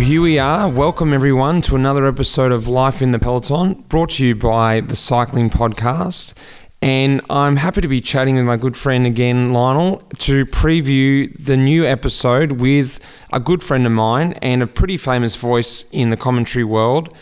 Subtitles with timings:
[0.00, 0.66] Well, here we are.
[0.66, 4.96] Welcome, everyone, to another episode of Life in the Peloton, brought to you by the
[4.96, 6.32] Cycling Podcast.
[6.80, 11.58] And I'm happy to be chatting with my good friend again, Lionel, to preview the
[11.58, 12.98] new episode with
[13.30, 17.14] a good friend of mine and a pretty famous voice in the commentary world,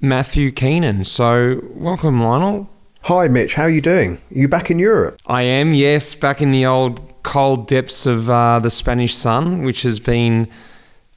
[0.00, 1.02] Matthew Keenan.
[1.02, 2.70] So, welcome, Lionel.
[3.00, 3.54] Hi, Mitch.
[3.54, 4.18] How are you doing?
[4.30, 5.18] Are you back in Europe?
[5.26, 9.82] I am, yes, back in the old cold depths of uh, the Spanish sun, which
[9.82, 10.48] has been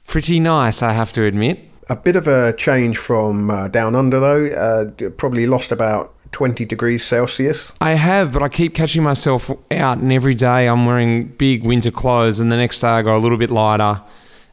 [0.08, 1.60] pretty nice, I have to admit.
[1.88, 4.46] A bit of a change from uh, down under, though.
[4.46, 7.72] Uh, probably lost about 20 degrees Celsius.
[7.80, 11.90] I have, but I keep catching myself out, and every day I'm wearing big winter
[11.90, 14.02] clothes, and the next day I go a little bit lighter,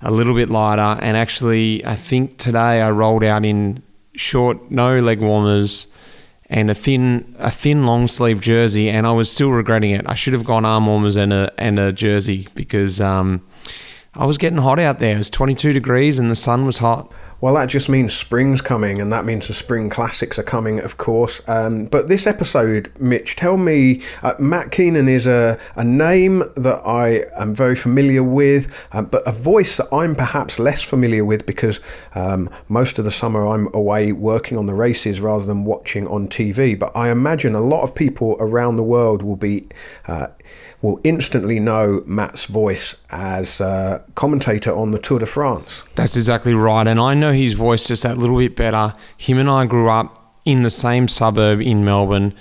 [0.02, 3.82] a little bit lighter, and actually, I think today I rolled out in
[4.16, 5.88] short, no leg warmers,
[6.50, 10.06] and a thin, a thin long sleeve jersey, and I was still regretting it.
[10.08, 13.02] I should have gone arm warmers and a and a jersey because.
[13.02, 13.42] Um,
[14.18, 15.16] I was getting hot out there.
[15.16, 17.12] It was 22 degrees and the sun was hot.
[17.42, 20.98] Well, that just means spring's coming, and that means the spring classics are coming, of
[20.98, 21.42] course.
[21.48, 26.82] Um, but this episode, Mitch, tell me, uh, Matt Keenan is a, a name that
[26.86, 31.46] I am very familiar with, um, but a voice that I'm perhaps less familiar with
[31.46, 31.80] because
[32.16, 36.30] um, most of the summer I'm away working on the races rather than watching on
[36.30, 36.78] TV.
[36.78, 39.68] But I imagine a lot of people around the world will be.
[40.08, 40.28] Uh,
[40.86, 45.84] will instantly know Matt's voice as a commentator on the Tour de France.
[45.96, 46.86] That's exactly right.
[46.86, 48.94] And I know his voice just that little bit better.
[49.18, 52.34] Him and I grew up in the same suburb in Melbourne.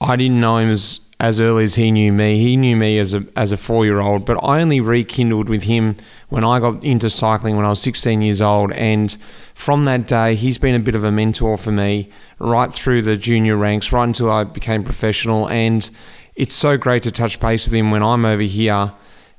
[0.00, 2.38] I didn't know him as, as early as he knew me.
[2.38, 5.64] He knew me as a, as a four year old, but I only rekindled with
[5.64, 5.94] him
[6.28, 8.72] when I got into cycling when I was 16 years old.
[8.72, 9.16] And
[9.54, 13.16] from that day, he's been a bit of a mentor for me right through the
[13.16, 15.48] junior ranks, right until I became professional.
[15.48, 15.88] And
[16.34, 18.92] it's so great to touch base with him when I'm over here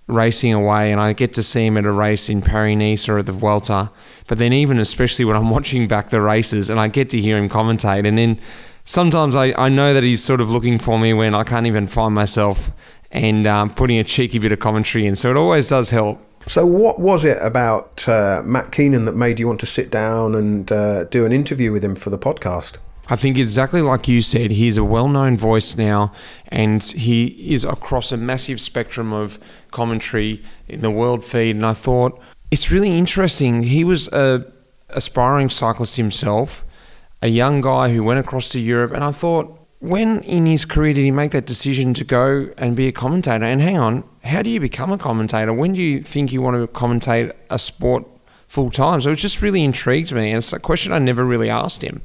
[0.08, 3.20] racing away and I get to see him at a race in Paris Nice or
[3.20, 3.92] at the Vuelta.
[4.28, 7.38] But then, even especially when I'm watching back the races and I get to hear
[7.38, 8.40] him commentate, and then
[8.84, 11.88] sometimes I, I know that he's sort of looking for me when I can't even
[11.88, 12.72] find myself
[13.12, 15.16] and um, putting a cheeky bit of commentary in.
[15.16, 16.20] So it always does help.
[16.48, 20.36] So, what was it about uh, Matt Keenan that made you want to sit down
[20.36, 22.74] and uh, do an interview with him for the podcast?
[23.10, 26.14] I think exactly like you said, he's a well known voice now,
[26.48, 29.40] and he is across a massive spectrum of
[29.72, 31.58] commentary in the world feed.
[31.58, 32.20] And I thought
[32.50, 33.64] it's really interesting.
[33.64, 34.46] He was a
[34.90, 36.64] aspiring cyclist himself,
[37.22, 40.94] a young guy who went across to Europe, and I thought, when in his career
[40.94, 43.44] did he make that decision to go and be a commentator?
[43.44, 45.52] And hang on, how do you become a commentator?
[45.52, 48.06] When do you think you want to commentate a sport
[48.48, 49.02] full time?
[49.02, 52.02] So it just really intrigued me, and it's a question I never really asked him.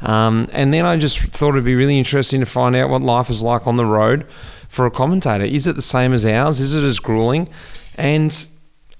[0.00, 3.30] Um, and then I just thought it'd be really interesting to find out what life
[3.30, 4.30] is like on the road
[4.68, 5.44] for a commentator.
[5.44, 6.60] Is it the same as ours?
[6.60, 7.48] Is it as grueling?
[7.96, 8.48] And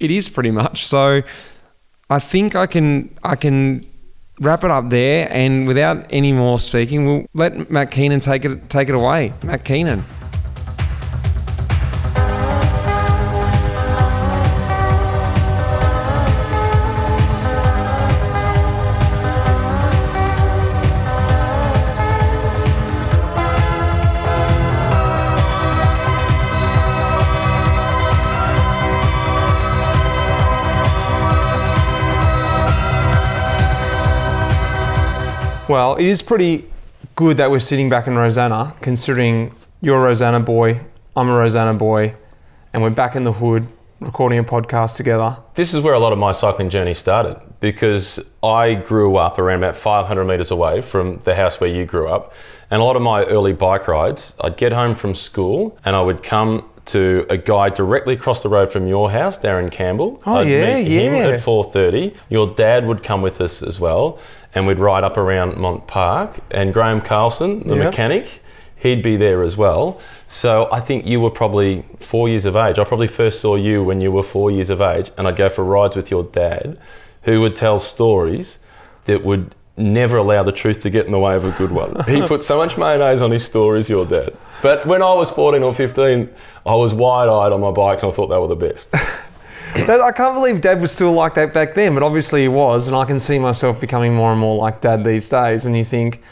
[0.01, 0.87] it is pretty much.
[0.87, 1.23] So
[2.11, 3.85] I think I can I can
[4.41, 5.29] wrap it up there.
[5.31, 9.33] And without any more speaking, we'll let Matt Keenan take it take it away.
[9.43, 10.05] Matt Keenan.
[35.69, 36.65] Well, it is pretty
[37.15, 40.81] good that we're sitting back in Rosanna, considering you're a Rosanna boy,
[41.15, 42.15] I'm a Rosanna boy,
[42.73, 43.69] and we're back in the hood
[44.01, 45.37] recording a podcast together.
[45.57, 49.59] This is where a lot of my cycling journey started because I grew up around
[49.59, 52.33] about 500 metres away from the house where you grew up.
[52.71, 56.01] And a lot of my early bike rides, I'd get home from school and I
[56.01, 60.23] would come to a guy directly across the road from your house, Darren Campbell.
[60.25, 61.29] Oh, I'd yeah, meet him yeah.
[61.29, 62.17] at 4.30.
[62.31, 64.19] Your dad would come with us as well
[64.55, 66.39] and we'd ride up around Mont Park.
[66.51, 67.85] And Graham Carlson, the Yeah.
[67.85, 68.43] mechanic,
[68.77, 70.01] he'd be there as well.
[70.27, 72.79] So I think you were probably four years of age.
[72.79, 75.49] I probably first saw you when you were four years of age, and I'd go
[75.49, 76.79] for rides with your dad,
[77.23, 78.59] who would tell stories
[79.07, 82.03] that would never allow the truth to get in the way of a good one.
[82.09, 84.33] he put so much mayonnaise on his stories, your dad.
[84.61, 86.29] But when I was 14 or 15,
[86.67, 88.93] I was wide eyed on my bike and I thought they were the best.
[89.75, 92.87] That- I can't believe Dad was still like that back then, but obviously he was,
[92.87, 95.65] and I can see myself becoming more and more like Dad these days.
[95.65, 96.23] And you think,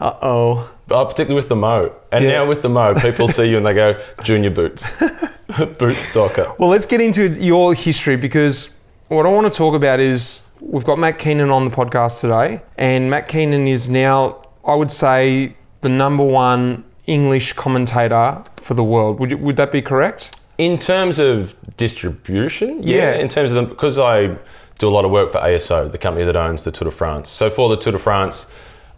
[0.00, 0.70] uh oh.
[0.90, 1.92] Uh, particularly with the Mo.
[2.12, 2.30] And Yeah.
[2.32, 4.86] now with the Mo, people see you and they go, Junior Boots.
[5.78, 6.52] Boots Docker.
[6.58, 8.70] Well, let's get into your history because
[9.08, 12.62] what I want to talk about is we've got Matt Keenan on the podcast today,
[12.76, 18.84] and Matt Keenan is now, I would say, the number one English commentator for the
[18.84, 19.20] world.
[19.20, 20.40] Would, you, would that be correct?
[20.58, 22.96] In terms of distribution, yeah.
[22.96, 23.14] Yeah.
[23.14, 24.36] In terms of the, because I
[24.78, 27.30] do a lot of work for ASO, the company that owns the Tour de France.
[27.30, 28.46] So for the Tour de France,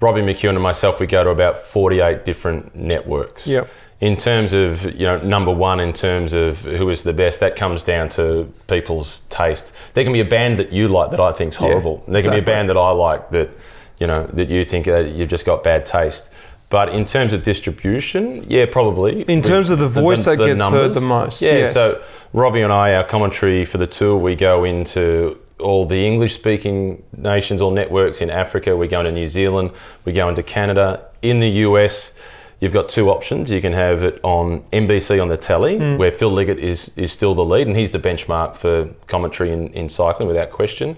[0.00, 3.46] Robbie McEwen and myself, we go to about 48 different networks.
[3.46, 3.68] Yep.
[3.98, 7.56] In terms of, you know, number one, in terms of who is the best, that
[7.56, 9.72] comes down to people's taste.
[9.94, 12.04] There can be a band that you like that I think's horrible.
[12.06, 13.48] there can be a band that I like that,
[13.98, 16.28] you know, that you think uh, you've just got bad taste.
[16.76, 19.22] But in terms of distribution, yeah, probably.
[19.22, 21.72] In terms of the voice that gets heard the most, Yeah, yes.
[21.72, 22.02] so
[22.34, 27.02] Robbie and I, our commentary for the tour, we go into all the English speaking
[27.16, 28.76] nations or networks in Africa.
[28.76, 29.70] We go into New Zealand.
[30.04, 31.06] We go into Canada.
[31.22, 32.12] In the US,
[32.60, 33.50] you've got two options.
[33.50, 35.96] You can have it on NBC on the telly, Mm.
[35.96, 39.68] where Phil Liggett is, is still the lead, and he's the benchmark for commentary in,
[39.72, 40.96] in cycling without question.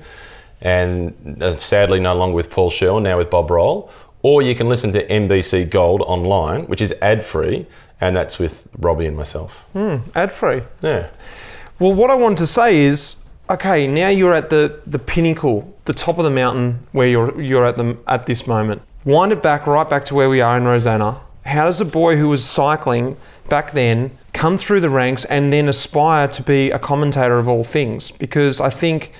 [0.60, 3.88] And uh, sadly, no longer with Paul Sherwen, now with Bob Roll.
[4.22, 7.66] Or you can listen to NBC Gold online, which is ad free,
[8.00, 9.64] and that's with Robbie and myself.
[9.72, 10.62] Hmm, ad free.
[10.82, 11.10] Yeah.
[11.78, 13.16] Well, what I want to say is,
[13.48, 17.64] okay, now you're at the, the pinnacle, the top of the mountain where you're you're
[17.66, 18.82] at the at this moment.
[19.04, 21.20] Wind it back right back to where we are in Rosanna.
[21.44, 23.16] How does a boy who was cycling
[23.48, 27.64] back then come through the ranks and then aspire to be a commentator of all
[27.64, 28.10] things?
[28.10, 29.12] Because I think,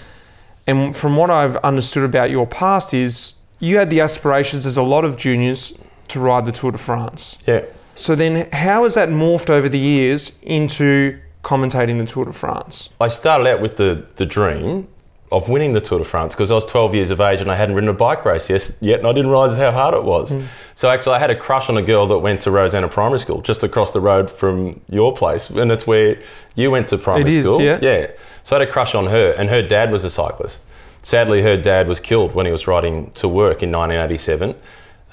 [0.66, 4.82] and from what I've understood about your past, is you had the aspirations as a
[4.82, 5.72] lot of juniors
[6.08, 7.38] to ride the Tour de France.
[7.46, 7.64] Yeah.
[7.94, 12.90] So then, how has that morphed over the years into commentating the Tour de France?
[13.00, 14.88] I started out with the, the dream
[15.30, 17.56] of winning the Tour de France because I was 12 years of age and I
[17.56, 20.30] hadn't ridden a bike race yes, yet, and I didn't realise how hard it was.
[20.30, 20.44] Hmm.
[20.74, 23.42] So actually, I had a crush on a girl that went to Rosanna Primary School,
[23.42, 26.22] just across the road from your place, and it's where
[26.54, 27.60] you went to primary It is, school.
[27.60, 27.78] yeah.
[27.82, 28.06] Yeah.
[28.44, 30.62] So I had a crush on her, and her dad was a cyclist.
[31.08, 34.54] Sadly, her dad was killed when he was riding to work in 1987, uh,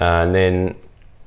[0.03, 0.75] and then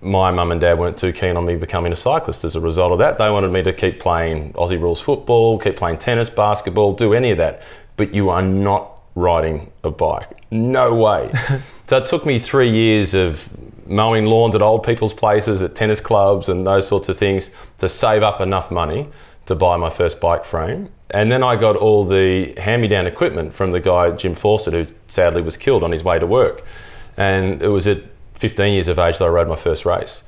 [0.02, 2.92] my mum and dad weren't too keen on me becoming a cyclist as a result
[2.92, 3.16] of that.
[3.16, 7.30] They wanted me to keep playing Aussie rules football, keep playing tennis, basketball, do any
[7.30, 7.62] of that.
[7.96, 10.28] But you are not riding a bike.
[10.50, 11.32] No way.
[11.88, 13.48] so it took me three years of
[13.88, 17.48] mowing lawns at old people's places, at tennis clubs, and those sorts of things
[17.78, 19.08] to save up enough money
[19.46, 20.90] to buy my first bike frame.
[21.10, 24.74] And then I got all the hand me down equipment from the guy, Jim Fawcett,
[24.74, 26.62] who sadly was killed on his way to work.
[27.16, 28.02] And it was at
[28.34, 30.22] 15 years of age that I rode my first race.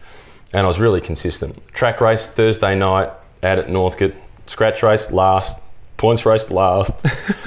[0.53, 1.63] And I was really consistent.
[1.75, 3.11] Track race Thursday night
[3.43, 4.15] out at Northcote,
[4.47, 5.59] scratch race last,
[6.01, 6.93] points race last,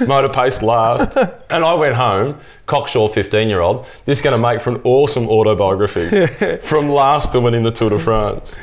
[0.00, 1.16] motor pace last.
[1.50, 3.84] And I went home, cocksure 15 year old.
[4.06, 6.26] This is going to make for an awesome autobiography
[6.62, 8.54] from last to winning the Tour de France.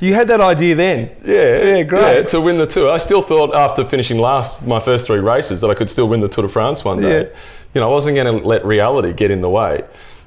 [0.00, 1.10] You had that idea then.
[1.24, 2.16] Yeah, Yeah, great.
[2.18, 2.90] Yeah, to win the tour.
[2.90, 6.20] I still thought after finishing last my first three races that I could still win
[6.20, 7.22] the Tour de France one day.
[7.22, 7.28] Yeah.
[7.74, 9.82] You know, I wasn't going to let reality get in the way.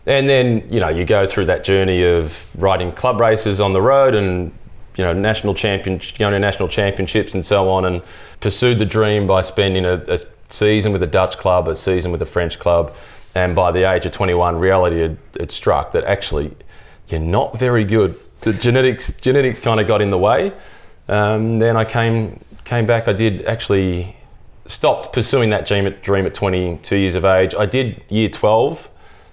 [0.06, 3.82] And then, you know, you go through that journey of riding club races on the
[3.82, 4.52] road and,
[5.02, 8.04] you know, national champion, going to national championships and so on, and
[8.40, 12.22] pursued the dream by spending a, a season with a Dutch club, a season with
[12.22, 12.94] a French club.
[13.34, 16.56] And by the age of 21, reality had, had struck that actually
[17.08, 18.16] you're not very good.
[18.42, 20.54] The genetics genetics kind of got in the way.
[21.08, 23.08] Um, then I came came back.
[23.08, 24.18] I did actually
[24.68, 27.56] stopped pursuing that dream at, dream at 22 years of age.
[27.56, 28.88] I did year 12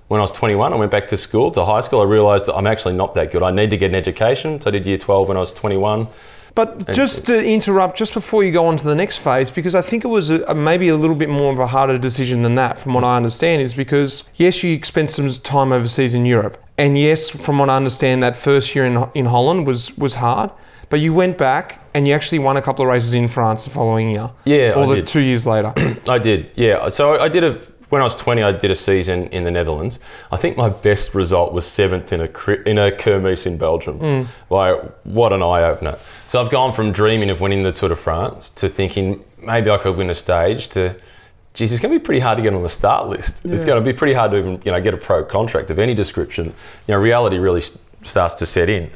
[0.09, 0.73] when I was 21.
[0.73, 2.01] I went back to school to high school.
[2.01, 3.43] I realised that I'm actually not that good.
[3.43, 4.61] I need to get an education.
[4.61, 6.09] So I did year 12 when I was 21.
[6.55, 9.81] But just to interrupt, just before you go on to the next phase, because I
[9.81, 12.81] think it was a, maybe a little bit more of a harder decision than that,
[12.81, 16.99] from what I understand, is because yes, you spent some time overseas in Europe, and
[16.99, 20.51] yes, from what I understand, that first year in in Holland was was hard.
[20.91, 23.71] But you went back and you actually won a couple of races in France the
[23.71, 24.31] following year.
[24.45, 25.73] Yeah, or I the two years later.
[26.09, 26.89] I did, yeah.
[26.89, 28.43] So I did a when I was 20.
[28.43, 29.99] I did a season in the Netherlands.
[30.31, 32.29] I think my best result was seventh in a
[32.69, 34.29] in a kermesse in Belgium.
[34.51, 35.99] Like what an eye opener!
[36.29, 39.79] So I've gone from dreaming of winning the Tour de France to thinking maybe I
[39.79, 40.95] could win a stage to.
[41.55, 43.35] Geez, it's going to be pretty hard to get on the start list.
[43.45, 45.81] It's going to be pretty hard to even, you know, get a pro contract of
[45.81, 46.47] any description.
[46.87, 47.63] You know, reality really
[48.05, 48.93] starts to set in.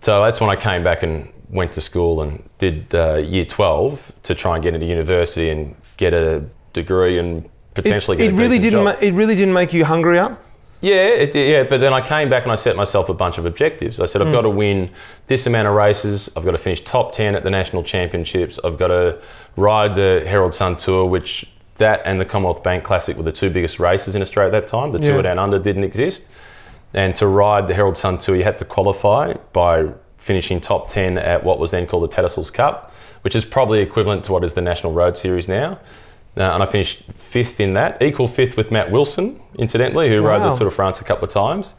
[0.00, 4.12] So that's when I came back and went to school and did uh, year 12
[4.24, 7.48] to try and get into university and get a degree and
[7.82, 8.84] potentially it, get it a really didn't.
[8.84, 10.36] Ma- it really didn't make you hungrier.
[10.80, 13.44] Yeah, it, yeah, but then I came back and I set myself a bunch of
[13.44, 14.00] objectives.
[14.00, 14.34] I said, I've hmm.
[14.34, 14.90] got to win
[15.26, 16.30] this amount of races.
[16.34, 18.58] I've got to finish top 10 at the national championships.
[18.64, 19.18] I've got to
[19.56, 21.46] ride the Herald Sun Tour, which
[21.76, 24.68] that and the Commonwealth Bank Classic were the two biggest races in Australia at that
[24.68, 24.92] time.
[24.92, 25.12] The Yeah.
[25.12, 26.24] Tour Down Under didn't exist.
[26.94, 31.18] And to ride the Herald Sun Tour, you had to qualify by finishing top 10
[31.18, 34.54] at what was then called the Tattersalls Cup, which is probably equivalent to what is
[34.54, 35.78] the National Road Series now.
[36.36, 40.40] Uh, and I finished fifth in that, equal fifth with Matt Wilson, incidentally, who rode
[40.42, 41.74] the Tour de France a couple of times.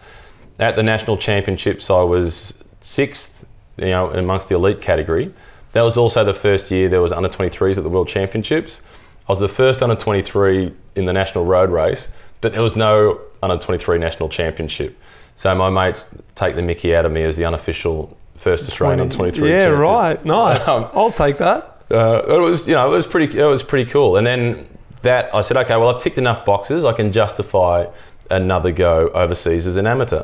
[0.59, 3.45] At the national championships, I was sixth,
[3.77, 5.33] you know, amongst the elite category.
[5.71, 8.81] That was also the first year there was under 23s at the World Championships.
[9.27, 12.09] I was the first under 23 in the national road race,
[12.41, 14.97] but there was no under 23 national championship.
[15.35, 16.05] So my mates
[16.35, 19.49] take the mickey out of me as the unofficial first Australian under 23.
[19.49, 20.23] Yeah, right.
[20.25, 20.67] Nice.
[20.67, 21.80] Um, I'll take that.
[21.91, 24.17] Uh, it was, you know, it was pretty, it was pretty cool.
[24.17, 24.67] And then
[25.01, 26.85] that, I said, okay, well, I've ticked enough boxes.
[26.85, 27.87] I can justify
[28.29, 30.23] another go overseas as an amateur.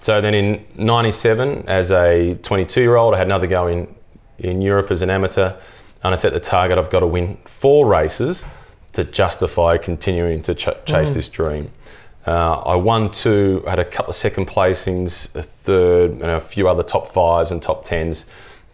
[0.00, 3.94] So then in '97, as a 22 year old, I had another go in
[4.38, 5.54] in Europe as an amateur,
[6.04, 6.78] and I set the target.
[6.78, 8.44] I've got to win four races
[8.92, 11.72] to justify continuing to ch- chase this dream.
[12.26, 16.68] Uh, I won two, had a couple of second placings, a third, and a few
[16.68, 18.26] other top fives and top tens,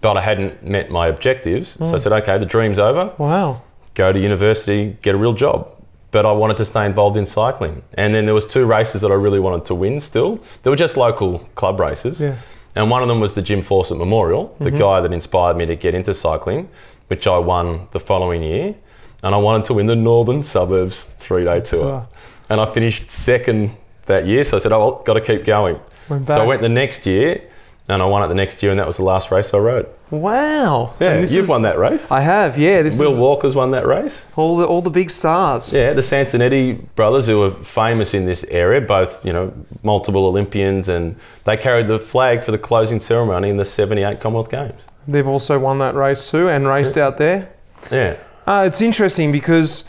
[0.03, 1.71] but I hadn't met my objectives.
[1.71, 3.15] So I said, okay, the dream's over.
[3.17, 3.63] Wow.
[3.95, 5.69] Go to university, get a real job.
[6.11, 7.83] But I wanted to stay involved in cycling.
[7.95, 10.41] And then there was two races that I really wanted to win still.
[10.63, 12.21] They were just local club races.
[12.21, 12.37] Yeah.
[12.75, 15.77] And one of them was the Jim Fawcett Memorial, the guy that inspired me to
[15.77, 16.69] get into cycling,
[17.09, 18.75] which I won the following year.
[19.23, 21.81] And I wanted to win the Northern Suburbs three day tour.
[21.81, 22.09] Tour.
[22.49, 24.43] And I finished second that year.
[24.45, 25.79] So I said, oh, well, got to keep going.
[26.09, 27.43] So I went the next year
[27.89, 28.71] and I won it the next year.
[28.73, 29.87] And that was the last race I rode.
[30.11, 30.95] Wow.
[31.01, 32.11] Yeah, you've is- won that race.
[32.13, 32.57] I have.
[32.59, 32.83] Yeah.
[32.83, 34.25] This Will Walker's won that race.
[34.37, 35.73] all the all the big stars.
[35.73, 40.89] Yeah, the Sansonetti brothers, who are famous in this area, both you know multiple Olympians,
[40.89, 44.83] and they carried the flag for the closing ceremony in the '78 Commonwealth Games.
[45.09, 47.51] They've also won that race too and raced out there.
[47.91, 49.85] Yeah, Uh, it's interesting because,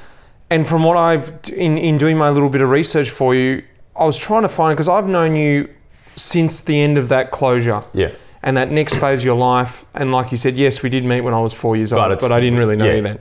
[0.49, 3.61] and from what I've in in doing my little bit of research for you,
[3.95, 5.67] I was trying to find because I've known you
[6.15, 9.85] since the end of that closure yeah, and that next phase of your life.
[9.93, 12.19] And like you said, yes, we did meet when I was four years But old,
[12.19, 12.95] but I didn't really know yeah.
[12.95, 13.19] you then.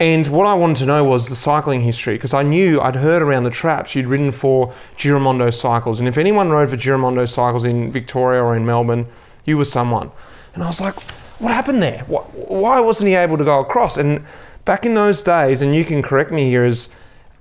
[0.00, 3.20] And what I wanted to know was the cycling history because I knew I'd heard
[3.20, 7.64] around the traps you'd ridden for Giramondo Cycles, and if anyone rode for Giramondo Cycles
[7.64, 9.06] in Victoria or in Melbourne,
[9.44, 10.10] you were someone.
[10.54, 11.00] And I was like,
[11.40, 12.04] what happened there?
[12.06, 13.96] Why, why wasn't he able to go across?
[13.96, 14.24] And
[14.64, 16.90] back in those days, and you can correct me here, as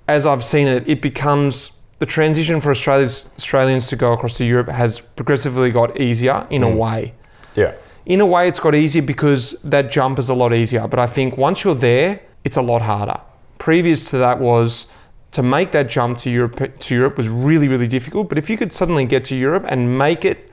[0.07, 4.45] as I've seen it, it becomes the transition for Australians Australians to go across to
[4.45, 6.77] Europe has progressively got easier in a mm.
[6.77, 7.13] way.
[7.55, 7.73] Yeah,
[8.07, 11.05] in a way it's got easier because that jump is a lot easier but i
[11.05, 13.19] think once you're there it's a lot harder.
[13.57, 14.87] Previous to that was
[15.31, 18.55] to make that jump to europe to europe was really really difficult but if you
[18.55, 20.51] could suddenly get to europe and make it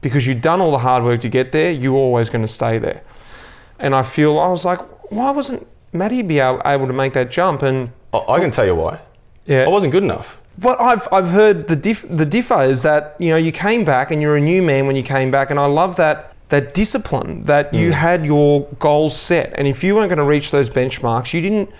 [0.00, 2.78] because you'd done all the hard work to get there you're always going to stay
[2.78, 3.02] there.
[3.80, 4.80] And i feel i was like
[5.10, 7.60] why wasn't Matty be able, able to make that jump?
[7.62, 8.98] And I, I can tell you why.
[9.44, 9.64] yeah.
[9.64, 10.38] I wasn't good enough.
[10.58, 14.10] But I've, I've heard the diff, the differ is that you know you came back
[14.10, 17.44] and you're a new man when you came back, and I love that that discipline
[17.44, 21.32] that you had your goals set, and if you weren't going to reach those benchmarks,
[21.32, 21.70] you didn't.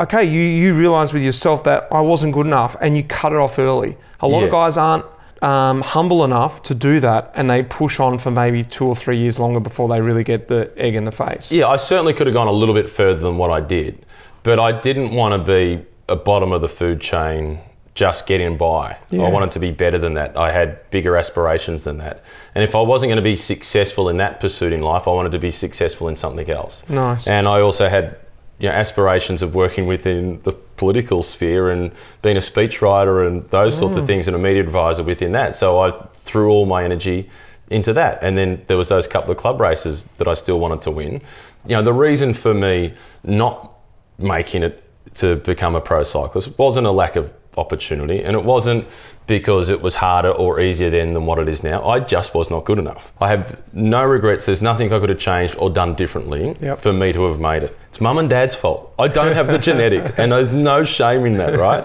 [0.00, 3.38] Okay, you you realised with yourself that I wasn't good enough, and you cut it
[3.38, 3.96] off early.
[4.20, 5.04] A lot of guys aren't
[5.42, 9.18] um, humble enough to do that, and they push on for maybe two or three
[9.18, 11.50] years longer before they really get the egg in the face.
[11.50, 14.06] Yeah, I certainly could have gone a little bit further than what I did,
[14.42, 17.60] but I didn't want to be a bottom of the food chain
[17.94, 18.96] just getting by.
[19.10, 19.22] Yeah.
[19.24, 20.36] I wanted to be better than that.
[20.36, 22.22] I had bigger aspirations than that.
[22.54, 25.32] And if I wasn't going to be successful in that pursuit in life, I wanted
[25.32, 26.82] to be successful in something else.
[26.88, 27.26] Nice.
[27.26, 28.16] And I also had
[28.58, 31.90] you know, aspirations of working within the political sphere and
[32.22, 34.00] being a speechwriter and those sorts Mm.
[34.02, 35.56] of things and a media advisor within that.
[35.56, 37.28] So I threw all my energy
[37.70, 38.18] into that.
[38.22, 41.22] And then there was those couple of club races that I still wanted to win.
[41.66, 42.92] You know, the reason for me
[43.24, 43.72] not
[44.18, 48.86] making it to become a pro cyclist wasn't a lack of opportunity and it wasn't
[49.26, 51.86] because it was harder or easier then than what it is now.
[51.88, 53.12] I just was not good enough.
[53.20, 54.46] I have no regrets.
[54.46, 56.80] There's nothing I could have changed or done differently Yep.
[56.80, 57.76] for me to have made it.
[57.88, 58.92] It's mum and dad's fault.
[58.98, 61.84] I don't have the genetics and there's no shame in that, right?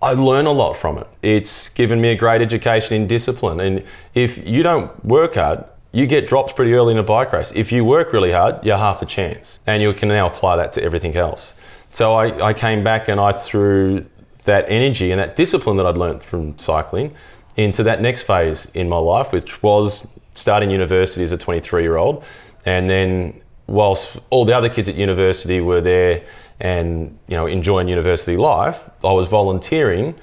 [0.00, 1.06] I learn a lot from it.
[1.22, 3.60] It's given me a great education in discipline.
[3.60, 3.84] And
[4.14, 7.52] if you don't work hard, you get dropped pretty early in a bike race.
[7.54, 9.60] If you work really hard, you're half a chance.
[9.66, 11.52] And you can now apply that to everything else.
[11.92, 14.06] So I, I came back and I threw
[14.44, 17.14] that energy and that discipline that I'd learnt from cycling
[17.56, 21.96] into that next phase in my life, which was starting university as a 23 year
[21.96, 22.24] old.
[22.64, 26.24] And then, whilst all the other kids at university were there
[26.60, 30.14] and you know enjoying university life, I was volunteering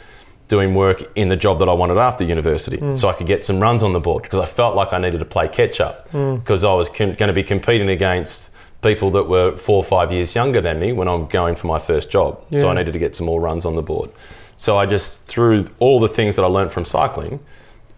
[0.48, 2.96] doing work in the job that I wanted after university, hmm.
[2.96, 5.20] so I could get some runs on the board because I felt like I needed
[5.20, 6.38] to play catch up hmm.
[6.38, 8.49] because I was com- going to be competing against
[8.82, 11.80] people that were four or five years younger than me when I'm going for my
[11.80, 12.42] first job.
[12.58, 14.10] So I needed to get some more runs on the board.
[14.58, 17.40] So I just threw all the things that I learned from cycling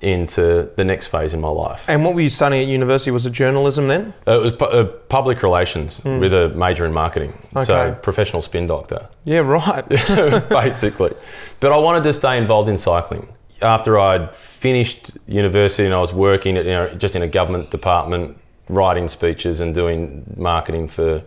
[0.02, 1.86] into the next phase in my life.
[1.88, 3.12] And what were you studying at university?
[3.12, 4.14] Was it journalism then?
[4.28, 7.34] Uh, It was pu- uh, public relations with a major in marketing.
[7.66, 9.08] So professional spin doctor.
[9.26, 9.88] Yeah, right.
[10.50, 11.14] basically.
[11.60, 13.28] But I wanted to stay involved in cycling.
[13.62, 17.70] After I'd finished university and I was working at, you know, just in a government
[17.70, 18.38] department,
[18.72, 21.24] writing speeches and doing marketing for you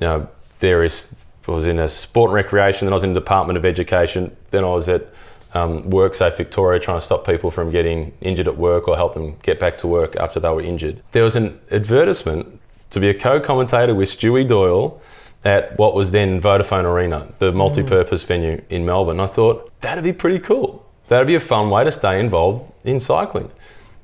[0.00, 0.28] know,
[0.58, 1.14] various
[1.50, 4.36] I was in a sport and recreation, then I was in the Department of Education,
[4.50, 5.08] then I was at
[5.52, 9.36] um, WorkSafe Victoria trying to stop people from getting injured at work or help them
[9.42, 11.02] get back to work after they were injured.
[11.10, 15.00] There was an advertisement to be a co-commentator with Stewie Doyle
[15.44, 19.18] at what was then Vodafone Arena, the multi-purpose venue in Melbourne.
[19.18, 20.86] I thought that'd be pretty cool.
[21.08, 23.50] That'd be a fun way to stay involved in cycling.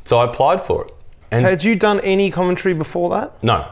[0.04, 0.94] So I applied for it.
[1.30, 3.42] And Had you done any commentary before that?
[3.42, 3.66] no,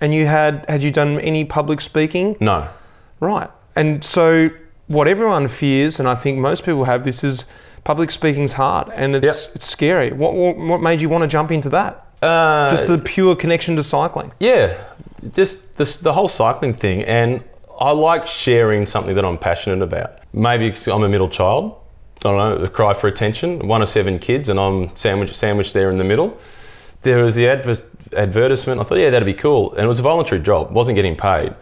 [0.00, 2.36] And you had had you done any public speaking?
[2.40, 2.68] no.
[3.20, 3.48] Right.
[3.74, 4.50] And so
[4.88, 7.46] what everyone fears, and I think most people have this, is
[7.84, 10.10] public speaking's hard and it's it's scary.
[10.12, 11.92] What, what what made you want to jump into that?
[12.22, 14.32] Uh, Just the pure connection to cycling.
[14.40, 14.76] Yeah,
[15.32, 17.42] just this, the whole cycling thing, and
[17.80, 20.18] I like sharing something that I'm passionate about.
[20.32, 21.74] Maybe I'm a middle child.
[22.24, 23.68] I don't know, the cry for attention.
[23.68, 26.36] One of seven kids, and I'm sandwiched sandwiched there in the middle.
[27.06, 27.82] There was the adver-
[28.16, 28.80] advertisement.
[28.80, 30.72] I thought, yeah, that'd be cool, and it was a voluntary job.
[30.72, 31.54] wasn't getting paid.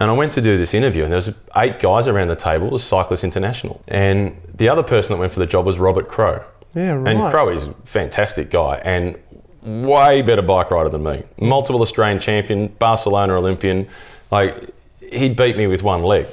[0.00, 2.66] And I went to do this interview, and there was eight guys around the table.
[2.66, 6.08] It was Cyclists International, and the other person that went for the job was Robert
[6.08, 6.44] Crow.
[6.74, 7.14] Yeah, right.
[7.14, 9.16] And Crow is a fantastic guy and
[9.62, 11.24] way better bike rider than me.
[11.40, 13.88] Multiple Australian champion, Barcelona Olympian.
[14.30, 14.70] Like
[15.12, 16.26] he'd beat me with one leg.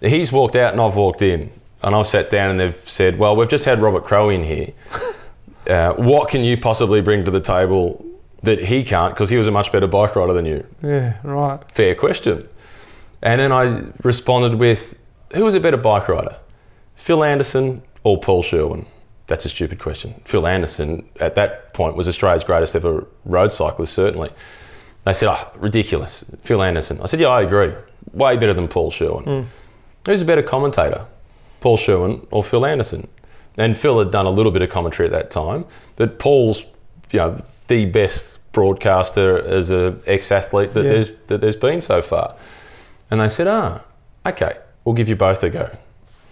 [0.00, 3.36] He's walked out and I've walked in, and I've sat down and they've said, "Well,
[3.36, 4.72] we've just had Robert Crow in here.
[5.70, 8.04] Uh, what can you possibly bring to the table
[8.42, 9.14] that he can't?
[9.14, 11.60] Because he was a much better bike rider than you." Yeah, right.
[11.70, 12.48] Fair question.
[13.22, 14.98] And then I responded with,
[15.34, 16.36] who was a better bike rider?
[16.96, 18.86] Phil Anderson or Paul Sherwen?
[19.26, 20.20] That's a stupid question.
[20.24, 24.30] Phil Anderson, at that point, was Australia's greatest ever road cyclist, certainly.
[25.04, 26.24] They said, oh, ridiculous.
[26.42, 27.00] Phil Anderson.
[27.00, 27.72] I said, yeah, I agree.
[28.12, 29.46] Way better than Paul Sherwen.
[30.06, 31.06] Who's a better commentator?
[31.60, 33.06] Paul Sherwen or Phil Anderson?
[33.56, 35.64] And Phil had done a little bit of commentary at that time,
[35.96, 36.64] that Paul's,
[37.10, 40.92] you know, the best broadcaster as a ex-athlete that Yeah.
[40.92, 42.34] there's that there's been so far.
[43.10, 43.80] And they said, ah,
[44.26, 45.70] okay, we'll give you both a go.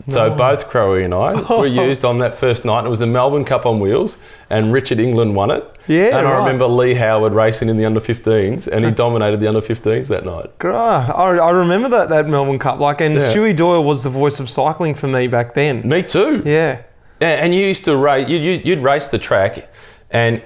[0.08, 2.86] So both Crowe and I were used on that first night.
[2.86, 4.16] It was the Melbourne Cup on wheels,
[4.48, 5.70] and Richard England won it.
[5.86, 6.38] Yeah, and I right.
[6.38, 10.24] remember Lee Howard racing in the under 15s, and he dominated the under 15s that
[10.24, 10.56] night.
[10.58, 10.74] Great.
[10.74, 12.78] I, I remember that, that Melbourne Cup.
[12.78, 13.20] Like, and Yeah.
[13.20, 15.86] Stewie Doyle was the voice of cycling for me back then.
[15.86, 16.42] Me too.
[16.46, 16.82] Yeah.
[17.20, 18.28] Yeah, and you used to race.
[18.28, 19.68] You'd, you'd, race the track,
[20.10, 20.42] and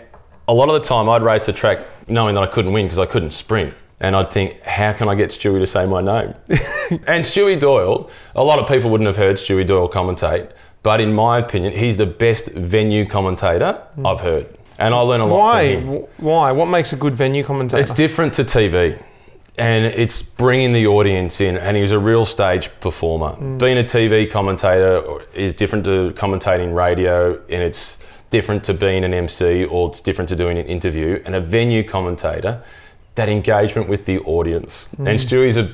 [0.49, 2.99] a lot of the time I'd race the track knowing that I couldn't win because
[2.99, 3.75] I couldn't sprint.
[4.01, 6.35] And I'd think, how can I get Stewie to say my name?
[7.07, 10.51] and Stewie Doyle, a lot of people wouldn't have heard Stewie Doyle commentate,
[10.83, 14.05] but in my opinion, he's the best venue commentator hmm.
[14.05, 14.59] I've heard.
[14.79, 15.75] And I learn a lot Why?
[15.75, 16.07] from him.
[16.17, 16.51] Why?
[16.51, 17.81] What makes a good venue commentator?
[17.81, 19.01] It's different to TV,
[19.59, 21.57] and it's bringing the audience in.
[21.57, 23.37] And he was a real stage performer.
[23.37, 23.59] Mm.
[23.59, 27.99] Being a TV commentator is different to commentating radio, and it's
[28.31, 31.23] different to being an MC, or it's different to doing an interview.
[31.27, 32.63] And a venue commentator,
[33.15, 34.89] that engagement with the audience.
[34.97, 35.11] Mm.
[35.11, 35.73] And Stewie's a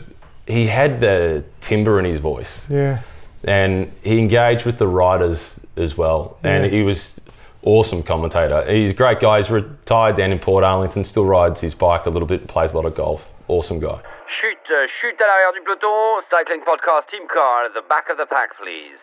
[0.49, 3.03] he had the timber in his voice yeah.
[3.45, 6.39] and he engaged with the riders as well.
[6.43, 7.21] And he was
[7.63, 8.65] awesome commentator.
[8.71, 9.37] He's a great guy.
[9.37, 12.77] He's retired down in Portarlington, still rides his bike a little bit, and plays a
[12.77, 13.31] lot of golf.
[13.49, 14.01] Awesome guy.
[14.41, 16.21] Shoot, euh, chute à l'arrière du peloton.
[16.31, 19.01] Cycling podcast team car at the back of the pack, please.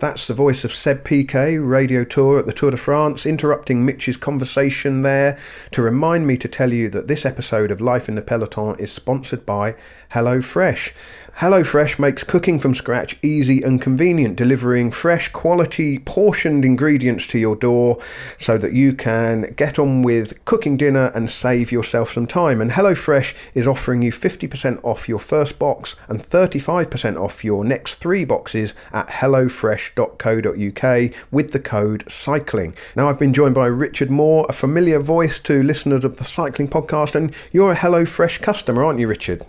[0.00, 4.16] That's the voice of Seb Piquet, radio tour at the Tour de France, interrupting Mitch's
[4.16, 5.38] conversation there
[5.70, 8.90] to remind me to tell you that this episode of Life in the Peloton is
[8.90, 9.76] sponsored by
[10.12, 10.92] HelloFresh.
[11.38, 17.56] HelloFresh makes cooking from scratch easy and convenient, delivering fresh, quality, portioned ingredients to your
[17.56, 17.98] door
[18.38, 22.60] so that you can get on with cooking dinner and save yourself some time.
[22.60, 27.96] And HelloFresh is offering you 50% off your first box and 35% off your next
[27.96, 32.76] three boxes at hellofresh.co.uk with the code cycling.
[32.94, 36.68] Now, I've been joined by Richard Moore, a familiar voice to listeners of the Cycling
[36.68, 39.44] Podcast, and you're a HelloFresh customer, aren't you, Richard?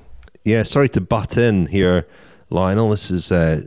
[0.45, 2.08] Yeah, sorry to butt in here,
[2.51, 2.91] Lionel.
[2.91, 3.62] This is uh,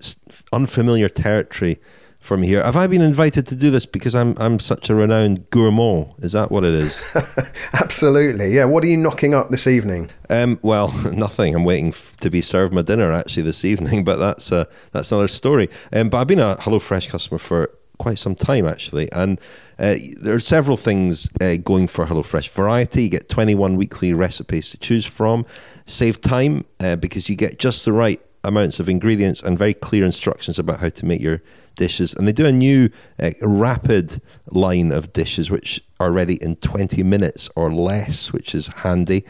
[0.52, 1.80] unfamiliar territory
[2.20, 2.62] for me here.
[2.62, 6.14] Have I been invited to do this because I'm I'm such a renowned gourmand?
[6.20, 7.02] Is that what it is?
[7.72, 8.54] Absolutely.
[8.54, 8.66] Yeah.
[8.66, 10.10] What are you knocking up this evening?
[10.30, 11.56] um, well, nothing.
[11.56, 15.10] I'm waiting f- to be served my dinner actually this evening, but that's uh, that's
[15.10, 15.68] another story.
[15.92, 19.40] Um, but I've been a HelloFresh customer for quite some time actually, and
[19.80, 22.48] uh, there are several things uh, going for HelloFresh.
[22.50, 25.44] Variety, you get 21 weekly recipes to choose from.
[25.88, 30.05] Save time uh, because you get just the right amounts of ingredients and very clear
[30.05, 31.42] instructions about how to make your
[31.77, 32.12] dishes.
[32.12, 34.20] And they do a new uh, rapid
[34.51, 39.24] line of dishes which are ready in 20 minutes or less, which is handy.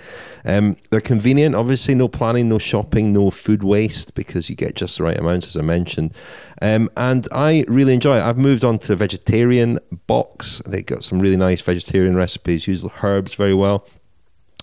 [0.45, 4.99] Um, they're convenient, obviously, no planning, no shopping, no food waste because you get just
[4.99, 6.13] the right amounts, as I mentioned.
[6.61, 8.23] Um, and I really enjoy it.
[8.23, 10.61] I've moved on to a vegetarian box.
[10.67, 13.87] They've got some really nice vegetarian recipes, use herbs very well.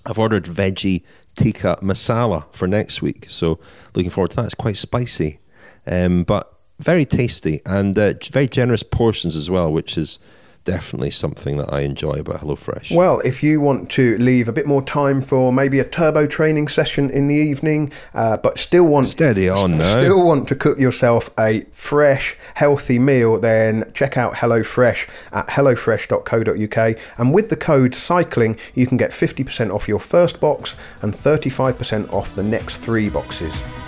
[0.06, 1.04] I've ordered veggie
[1.36, 3.60] tikka masala for next week, so
[3.96, 4.46] looking forward to that.
[4.46, 5.40] It's quite spicy,
[5.88, 10.20] um, but very tasty and uh, very generous portions as well, which is
[10.66, 12.94] definitely something that I enjoy about HelloFresh.
[12.94, 16.68] Well, if you want to leave a bit more time for maybe a turbo training
[16.68, 20.02] session in the evening, uh, but still want Steady on now.
[20.02, 26.98] still want to cook yourself a fresh, healthy meal, then check out HelloFresh at hellofresh.co.uk.
[27.18, 32.12] And with the code cycling, you can get 50% off your first box and 35%
[32.12, 33.85] off the next three boxes.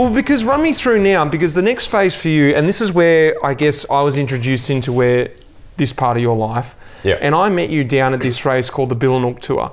[0.00, 2.90] Well, because run me through now, because the next phase for you, and this is
[2.90, 5.30] where I guess I was introduced into where
[5.76, 6.74] this part of your life.
[7.04, 7.18] Yeah.
[7.20, 9.72] And I met you down at this race called the Billanook Tour.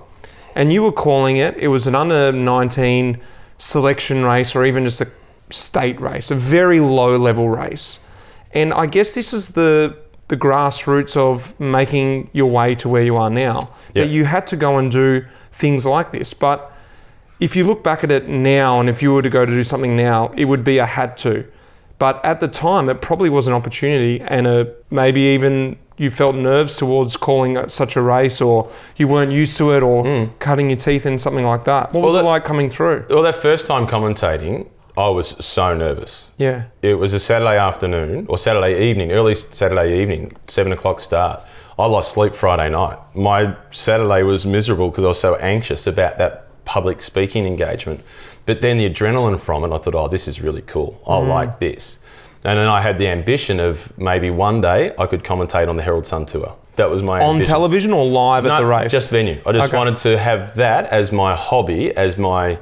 [0.53, 3.21] And you were calling it, it was an under 19
[3.57, 5.07] selection race or even just a
[5.49, 7.99] state race, a very low level race.
[8.53, 13.15] And I guess this is the the grassroots of making your way to where you
[13.15, 13.73] are now.
[13.93, 14.03] Yeah.
[14.03, 16.33] That you had to go and do things like this.
[16.33, 16.69] But
[17.39, 19.63] if you look back at it now and if you were to go to do
[19.63, 21.45] something now, it would be a had to.
[21.99, 26.35] But at the time, it probably was an opportunity and a, maybe even you felt
[26.35, 30.31] nerves towards calling such a race or you weren't used to it or hmm.
[30.37, 31.93] cutting your teeth in something like that.
[31.93, 33.05] What was Well, it like coming through?
[33.09, 36.31] Well, that first time commentating, I was so nervous.
[36.37, 36.65] Yeah.
[36.81, 41.41] It was a Saturday afternoon or Saturday evening, early Saturday evening, seven o'clock start.
[41.79, 42.97] I lost sleep Friday night.
[43.15, 48.01] My Saturday was miserable because I was so anxious about that public speaking engagement.
[48.45, 51.01] But then the adrenaline from it, I thought, oh, this is really cool.
[51.07, 51.27] I mm.
[51.27, 51.99] like this.
[52.43, 55.83] And then I had the ambition of maybe one day I could commentate on the
[55.83, 56.55] Herald Sun Tour.
[56.75, 57.51] That was my On ambition.
[57.51, 58.91] television or live at the race?
[58.91, 59.41] Just venue.
[59.45, 59.77] I just Okay.
[59.77, 62.59] wanted to have that as my hobby, as my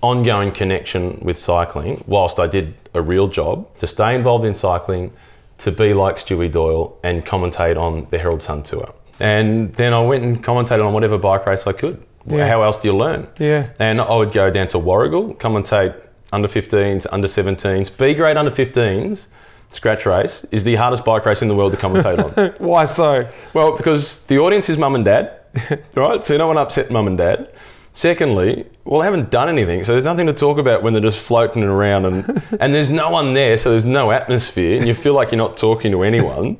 [0.00, 5.12] ongoing connection with cycling, whilst I did a real job, to stay involved in cycling,
[5.58, 8.94] to be like Stewie Doyle and commentate on the Herald Sun Tour.
[9.20, 12.02] And then I went and commentated on whatever bike race I could.
[12.36, 12.48] Yeah.
[12.48, 13.28] How else do you learn?
[13.38, 13.70] Yeah.
[13.78, 15.92] And I would go down to Warragul, come and take
[16.32, 19.26] under 15s, under 17s, B grade under 15s.
[19.70, 22.54] Scratch race is the hardest bike race in the world to commentate on.
[22.58, 23.30] Why so?
[23.52, 25.40] Well, because the audience is mum and dad,
[25.94, 26.24] right?
[26.24, 27.52] So you don't want to upset mum and dad.
[27.92, 31.18] Secondly, well, they haven't done anything, so there's nothing to talk about when they're just
[31.18, 35.14] floating around, and and there's no one there, so there's no atmosphere, and you feel
[35.14, 36.58] like you're not talking to anyone.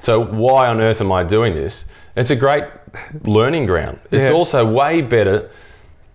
[0.00, 1.84] So why on earth am I doing this?
[2.16, 2.64] It's a great
[3.24, 3.98] learning ground.
[4.10, 4.32] It's Yeah.
[4.34, 5.48] also way better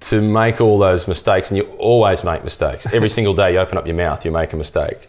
[0.01, 2.87] to make all those mistakes, and you always make mistakes.
[2.91, 5.07] Every single day you open up your mouth, you make a mistake.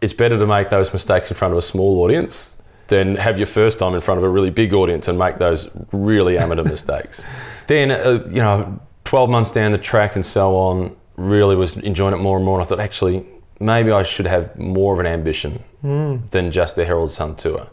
[0.00, 2.56] It's better to make those mistakes in front of a small audience
[2.88, 5.68] than have your first time in front of a really big audience and make those
[5.92, 7.22] really amateur mistakes.
[7.66, 12.14] Then, uh, you know, 12 months down the track and so on, really was enjoying
[12.14, 12.58] it more and more.
[12.58, 13.24] And I thought, actually,
[13.60, 17.66] maybe I should have more of an ambition than just the Herald Sun Tour.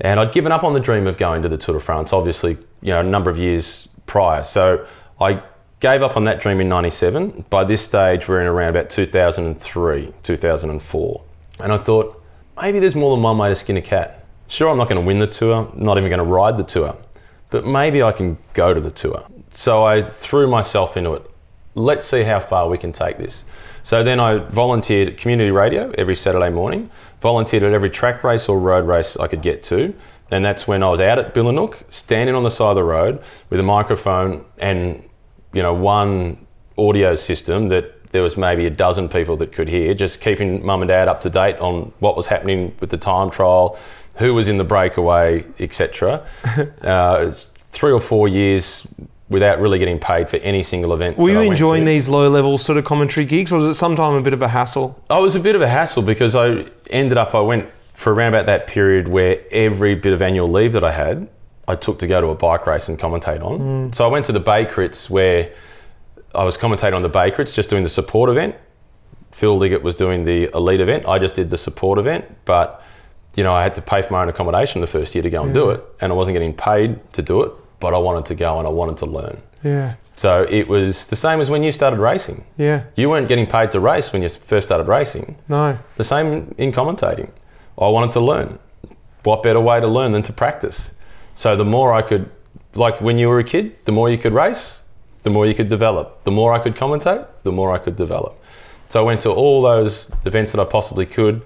[0.00, 2.58] And I'd given up on the dream of going to the Tour de France, obviously,
[2.82, 4.42] you know, a number of years prior.
[4.42, 4.86] So
[5.20, 5.42] I
[5.80, 7.44] gave up on that dream in 97.
[7.50, 11.24] By this stage, we're in around about 2003, 2004.
[11.60, 12.22] And I thought,
[12.60, 14.24] maybe there's more than one way to skin a cat.
[14.48, 16.96] Sure, I'm not going to win the tour, not even going to ride the tour,
[17.50, 19.24] but maybe I can go to the tour.
[19.52, 21.30] So I threw myself into it.
[21.74, 23.44] Let's see how far we can take this.
[23.84, 28.48] So then I volunteered at community radio every Saturday morning, volunteered at every track race
[28.48, 29.94] or road race I could get to.
[30.30, 33.22] And that's when I was out at Billanook, standing on the side of the road
[33.50, 35.06] with a microphone and,
[35.52, 36.46] you know, one
[36.78, 40.80] audio system that there was maybe a dozen people that could hear, just keeping mum
[40.80, 43.78] and dad up to date on what was happening with the time trial,
[44.14, 46.26] who was in the breakaway, etc.
[46.80, 48.86] uh, it's three or four years
[49.28, 51.16] without really getting paid for any single event.
[51.16, 54.22] Were you enjoying these low level sort of commentary gigs or was it sometime a
[54.22, 55.02] bit of a hassle?
[55.08, 58.12] Oh, it was a bit of a hassle because I ended up, I went for
[58.12, 61.28] around about that period where every bit of annual leave that I had,
[61.66, 63.60] I took to go to a bike race and commentate on.
[63.90, 63.94] Mm.
[63.94, 65.54] So I went to the Bay Crits where
[66.34, 68.56] I was commentating on the Bay Crits, just doing the support event.
[69.32, 71.06] Phil Liggett was doing the elite event.
[71.08, 72.82] I just did the support event, but
[73.34, 75.42] you know, I had to pay for my own accommodation the first year to go
[75.42, 75.74] and do mm.
[75.74, 77.52] it, and I wasn't getting paid to do it,
[77.84, 79.42] but I wanted to go and I wanted to learn.
[79.62, 79.96] Yeah.
[80.16, 82.46] So it was the same as when you started racing.
[82.56, 82.84] Yeah.
[82.96, 85.36] You weren't getting paid to race when you first started racing.
[85.50, 85.78] No.
[85.98, 87.28] The same in commentating.
[87.76, 88.58] I wanted to learn.
[89.22, 90.92] What better way to learn than to practice?
[91.36, 92.30] So the more I could,
[92.74, 94.80] like when you were a kid, the more you could race,
[95.24, 96.24] the more you could develop.
[96.24, 98.32] The more I could commentate, the more I could develop.
[98.88, 101.42] So I went to all those events that I possibly could.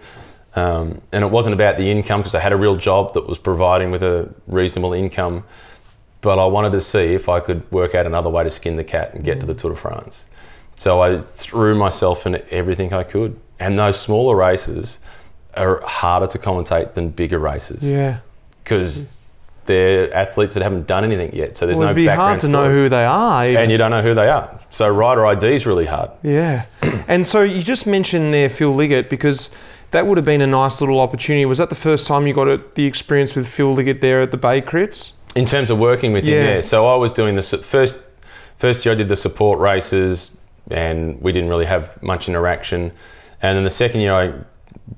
[0.55, 3.39] Um, and it wasn't about the income because I had a real job that was
[3.39, 5.43] providing with a reasonable income.
[6.21, 8.85] But I wanted to see if I could work out another way to skin the
[8.85, 9.59] cat and get to the mm.
[9.59, 10.25] Tour de France.
[10.77, 13.39] So I threw myself in everything I could.
[13.59, 14.99] And those smaller races
[15.57, 18.19] are harder to commentate than bigger races Yeah.
[18.63, 19.11] because mm.
[19.67, 21.57] they're athletes that haven't done anything yet.
[21.57, 23.47] So there's Well, no it'd be background hard to know who they are.
[23.49, 23.63] even.
[23.63, 24.61] and you don't know who they are.
[24.71, 26.11] So rider ID is really hard.
[26.23, 26.67] Yeah.
[27.09, 29.51] and so you just mentioned there Phil Liggett because
[29.91, 31.45] that would have been a nice little opportunity.
[31.45, 34.31] Was that the first time you got a, the experience with Phil Liggett there at
[34.31, 35.13] the Bay Crits?
[35.39, 36.55] In terms of working with him, Yeah.
[36.57, 36.61] yeah.
[36.63, 37.95] So I was doing the su- first
[38.57, 40.37] first year I did the support races,
[40.71, 42.93] and we didn't really have much interaction.
[43.43, 44.33] And then the second year I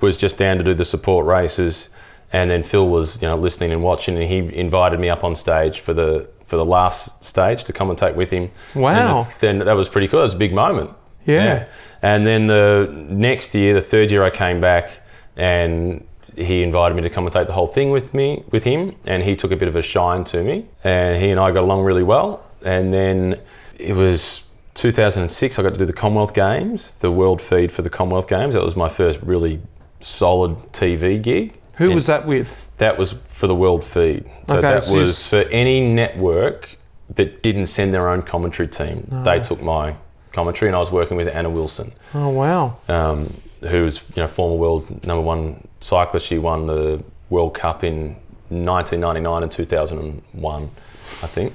[0.00, 1.90] was just down to do the support races,
[2.32, 5.36] and then Phil was you know listening and watching, and he invited me up on
[5.36, 8.50] stage for the for the last stage to commentate with him.
[8.74, 9.20] Wow.
[9.22, 10.20] And then that was pretty cool.
[10.20, 10.90] It was a big moment.
[11.26, 11.66] Yeah.
[12.02, 14.90] And then the next year, the third year, I came back
[15.36, 16.04] and
[16.36, 19.50] he invited me to commentate the whole thing with me, with him, and he took
[19.52, 22.44] a bit of a shine to me, and he and I got along really well.
[22.64, 23.40] And then
[23.78, 24.42] it was
[24.74, 25.58] 2006.
[25.58, 28.54] I got to do the Commonwealth Games, the world feed for the Commonwealth Games.
[28.54, 29.60] That was my first really
[30.00, 31.54] solid TV gig.
[31.76, 32.66] Who And was that with?
[32.78, 34.24] That was for the world feed.
[34.48, 36.76] So Okay, that so was for any network
[37.14, 39.08] that didn't send their own commentary team.
[39.12, 39.22] Ah.
[39.22, 39.96] They took my
[40.32, 42.76] commentary, and I was working with Anna Wilson Oh, wow.
[42.88, 46.26] um, who's you know former world number one cyclist.
[46.26, 48.16] She won the World Cup in
[48.48, 51.52] 1999 and 2001, I think.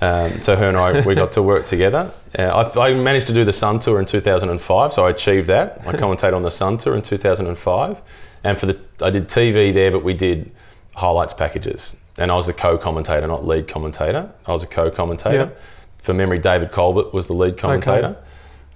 [0.00, 2.12] Um, so her and I we got to work together.
[2.36, 5.80] Uh, I, I managed to do the Sun Tour in 2005, so I achieved that.
[5.86, 7.96] I commentated on the Sun Tour in 2005,
[8.42, 10.50] and for the I did TV there, but we did
[10.96, 14.30] highlights packages, and I was the co-commentator, not lead commentator.
[14.46, 15.36] I was a co-commentator.
[15.36, 15.60] Yep.
[15.98, 18.16] For memory, David Colbert was the lead commentator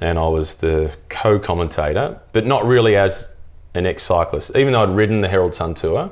[0.01, 3.31] and I was the co-commentator, but not really as
[3.75, 4.57] an ex-cyclist.
[4.57, 6.11] Even though I'd ridden the Herald Sun Tour,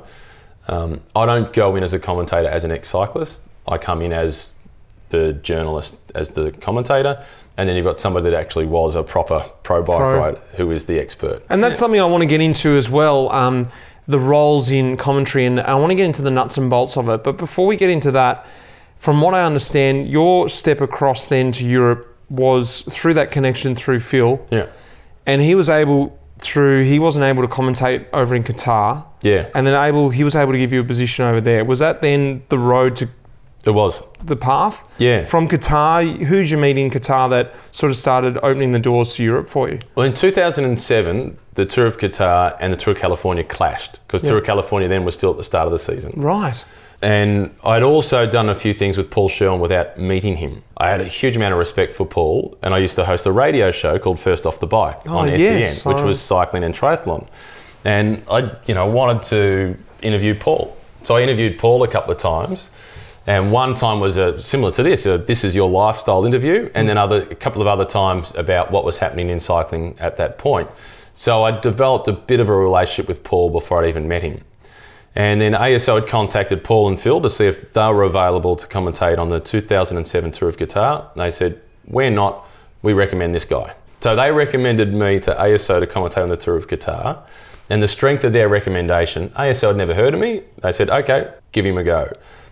[0.67, 3.41] um, I don't go in as a commentator as an ex-cyclist.
[3.67, 4.53] I come in as
[5.09, 7.23] the journalist, as the commentator,
[7.57, 10.17] and then you've got somebody that actually was a proper pro bike Pro.
[10.17, 11.43] rider who is the expert.
[11.49, 13.31] And that's something I want to get into as well.
[13.31, 13.69] Um,
[14.07, 17.09] the roles in commentary, and I want to get into the nuts and bolts of
[17.09, 17.23] it.
[17.23, 18.45] But before we get into that,
[18.97, 23.99] from what I understand, your step across then to Europe was through that connection through
[23.99, 24.67] Phil, Yeah,
[25.25, 29.65] and he was able through he wasn't able to commentate over in Qatar, yeah, and
[29.65, 31.65] then able he was able to give you a position over there.
[31.65, 33.09] Was that then the road to
[33.67, 34.01] it was.
[34.23, 34.87] the path?
[34.97, 35.25] Yeah.
[35.25, 39.15] From Qatar, who did you meet in Qatar that sort of started opening the doors
[39.15, 39.79] to Europe for you?
[39.95, 44.37] Well, in 2007, the Tour of Qatar and the Tour of California clashed because Tour
[44.37, 46.13] of California then was still at the start of the season.
[46.15, 46.63] Right.
[47.01, 50.63] And I'd also done a few things with Paul Sherwen without meeting him.
[50.79, 53.31] I had a huge amount of respect for Paul, and I used to host a
[53.31, 56.75] radio show called First Off the Bike Oh, on yes, SEN, which was cycling and
[56.75, 57.27] triathlon.
[57.83, 62.19] And I, you know, wanted to interview Paul, so I interviewed Paul a couple of
[62.19, 62.69] times.
[63.25, 65.05] And one time was uh, similar to this.
[65.05, 68.71] Uh, this is your lifestyle interview, and then other a couple of other times about
[68.71, 70.69] what was happening in cycling at that point.
[71.13, 74.43] So I developed a bit of a relationship with Paul before I'd even met him.
[75.15, 78.67] And then ASO had contacted Paul and Phil to see if they were available to
[78.67, 81.11] commentate on the 2007 Tour of Qatar.
[81.13, 82.45] And they said, We're not,
[82.83, 83.73] we recommend this guy.
[84.01, 87.19] So they recommended me to ASO to commentate on the Tour of Qatar.
[87.69, 90.43] And the strength of their recommendation, ASO had never heard of me.
[90.61, 92.11] They said, Okay, give him a go.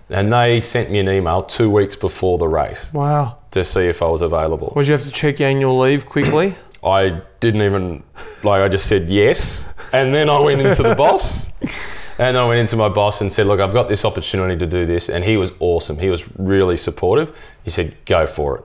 [0.09, 3.37] And they sent me an email two weeks before the race Wow.
[3.51, 4.71] to see if I was available.
[4.75, 6.55] Would you have to check your annual leave quickly?
[6.83, 8.03] I didn't even
[8.43, 8.61] like.
[8.61, 11.49] I just said yes, and then I went into the boss,
[12.17, 14.85] and I went into my boss and said, "Look, I've got this opportunity to do
[14.85, 15.99] this," and he was awesome.
[15.99, 17.35] He was really supportive.
[17.63, 18.63] He said, "Go for it,"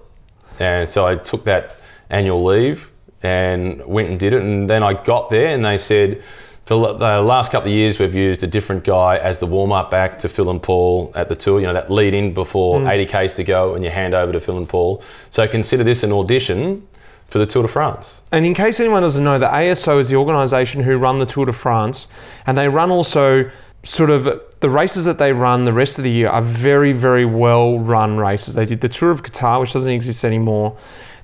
[0.59, 1.77] and so I took that
[2.09, 2.91] annual leave
[3.23, 4.43] and went and did it.
[4.43, 6.23] And then I got there, and they said.
[6.67, 9.91] For the last couple of years, we've used a different guy as the warm up
[9.91, 11.59] back to Phil and Paul at the tour.
[11.59, 13.09] You know, that lead in before mm.
[13.09, 15.03] 80Ks to go and you hand over to Phil and Paul.
[15.31, 16.87] So consider this an audition
[17.31, 18.21] for the Tour de France.
[18.33, 21.47] And in case anyone doesn't know, the ASO is the organisation who run the Tour
[21.47, 22.07] de France,
[22.47, 23.51] and they run also
[23.83, 24.25] sort of
[24.61, 28.19] the races that they run the rest of the year are very, very well run
[28.19, 28.55] races.
[28.55, 30.77] They did the Tour of Qatar, which doesn't exist anymore.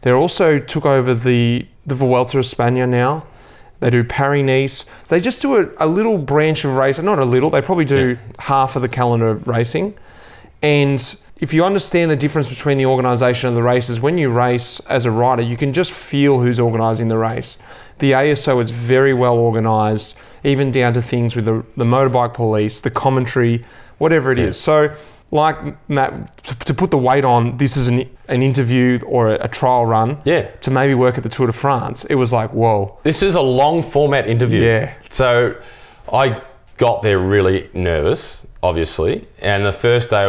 [0.03, 3.25] They also took over the the Vuelta of España now.
[3.81, 4.85] They do Paris Nice.
[5.09, 7.51] They just do a, a little branch of race, not a little.
[7.51, 9.95] They probably do half of the calendar of racing.
[10.63, 14.81] And if you understand the difference between the organisation and the races, when you race
[14.89, 17.59] as a rider, you can just feel who's organising the race.
[17.99, 22.81] The ASO is very well organised, even down to things with the, the motorbike police,
[22.81, 23.65] the commentary,
[23.99, 24.59] whatever it is.
[24.59, 24.95] So,
[25.31, 25.57] like
[25.91, 29.49] Matt, to, to put the weight on, this is an, an interview or a, a
[29.49, 30.51] trial run Yeah.
[30.63, 32.05] to maybe work at the Tour de France.
[32.05, 32.99] It was like, whoa.
[33.03, 34.63] This is a long format interview.
[34.63, 34.95] Yeah.
[35.11, 35.57] So
[36.13, 36.43] I
[36.79, 40.25] got there really nervous, obviously, and the first day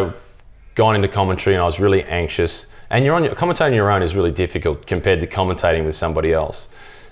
[0.78, 2.68] going into commentary, and I was really anxious.
[2.90, 5.96] And you're on your commentating on your own is really difficult compared to commentating with
[5.96, 6.70] somebody else.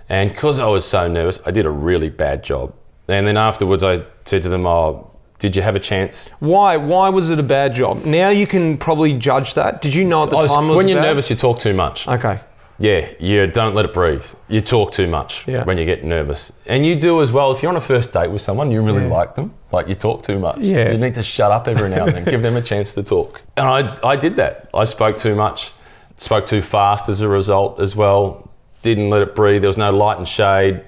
[0.07, 2.73] And because I was so nervous, I did a really bad job.
[3.09, 6.77] And then afterwards, I said to them, "Oh, did you have a chance?" Why?
[6.77, 8.05] Why was it a bad job?
[8.05, 9.81] Now you can probably judge that.
[9.81, 11.07] Did you know at the I was- time when you're bad?
[11.09, 12.07] nervous, you talk too much.
[12.07, 12.39] Okay.
[12.77, 14.25] Yeah, you don't let it breathe.
[14.49, 15.63] You talk too much Yeah.
[15.63, 16.51] when you get nervous.
[16.65, 17.51] And you do as well.
[17.53, 20.23] If you're on a first date with someone, you really like them, like you talk
[20.23, 20.57] too much.
[20.59, 20.91] Yeah.
[20.91, 23.41] You need to shut up every now and then, give them a chance to talk.
[23.57, 24.69] And I, I did that.
[24.73, 25.71] I spoke too much,
[26.17, 28.49] spoke too fast as a result as well,
[28.81, 29.61] didn't let it breathe.
[29.61, 30.81] There was no light and shade.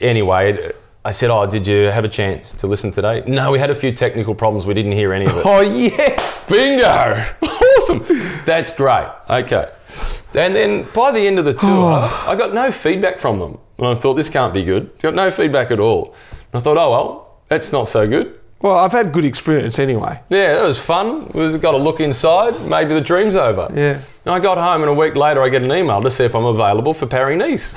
[0.00, 3.22] Anyway, it- I said, Oh, did you have a chance to listen today?
[3.26, 4.66] No, we had a few technical problems.
[4.66, 5.46] We didn't hear any of it.
[5.46, 6.44] Oh yes.
[6.46, 7.24] Bingo!
[7.42, 8.04] awesome.
[8.44, 9.08] That's great.
[9.30, 9.70] Okay.
[10.34, 12.24] And then by the end of the tour, oh.
[12.26, 13.58] I got no feedback from them.
[13.78, 14.90] And I thought, this can't be good.
[15.00, 16.14] Got no feedback at all.
[16.52, 18.38] And I thought, oh, well, that's not so good.
[18.62, 20.20] Well, I've had good experience anyway.
[20.28, 21.28] Yeah, that was fun.
[21.28, 22.60] We got a look inside.
[22.60, 23.72] Maybe the dream's over.
[23.74, 24.02] Yeah.
[24.26, 26.34] And I got home, and a week later, I get an email to see if
[26.34, 27.74] I'm available for Paris Nice.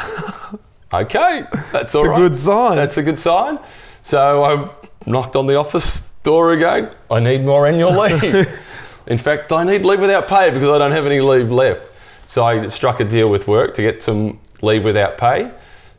[0.93, 2.75] okay, that's all a good sign.
[2.75, 3.59] That's a good sign.
[4.01, 6.93] So I knocked on the office door again.
[7.09, 8.47] I need more annual leave.
[9.07, 11.89] In fact, I need leave without pay because I don't have any leave left.
[12.33, 15.51] So I struck a deal with work to get some leave without pay,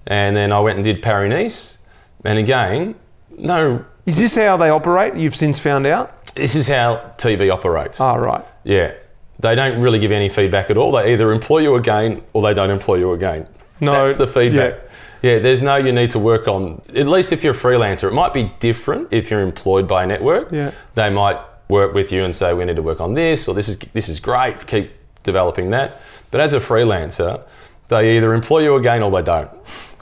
[0.09, 1.79] and then I went and did Paris Nice.
[2.25, 2.97] And again,
[3.38, 3.85] no.
[4.05, 5.14] Is this how they operate?
[5.14, 6.27] You've since found out.
[6.35, 8.01] This is how TV operates.
[8.01, 8.44] Ah, right.
[8.64, 8.94] Yeah.
[9.38, 10.90] They don't really give any feedback at all.
[10.90, 13.47] They either employ you again or they don't employ you again.
[13.79, 14.81] No, That's the feedback.
[15.23, 15.38] Yeah.
[15.38, 18.09] there's no you need to work on, at least if you're a freelancer.
[18.09, 20.51] It might be different if you're employed by a network.
[20.51, 20.73] Yeah.
[20.97, 23.68] They might work with you and say, we need to work on this or this
[23.68, 24.90] is, this is great, keep
[25.23, 26.01] developing that.
[26.35, 27.44] But as a freelancer,
[27.87, 29.49] they either employ you again or they don't.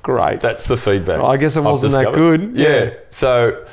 [0.02, 0.40] Great.
[0.40, 1.20] That's the feedback.
[1.20, 2.56] Well, I guess it wasn't that good.
[2.56, 2.84] Yeah.
[2.84, 2.94] Yeah.
[3.10, 3.66] So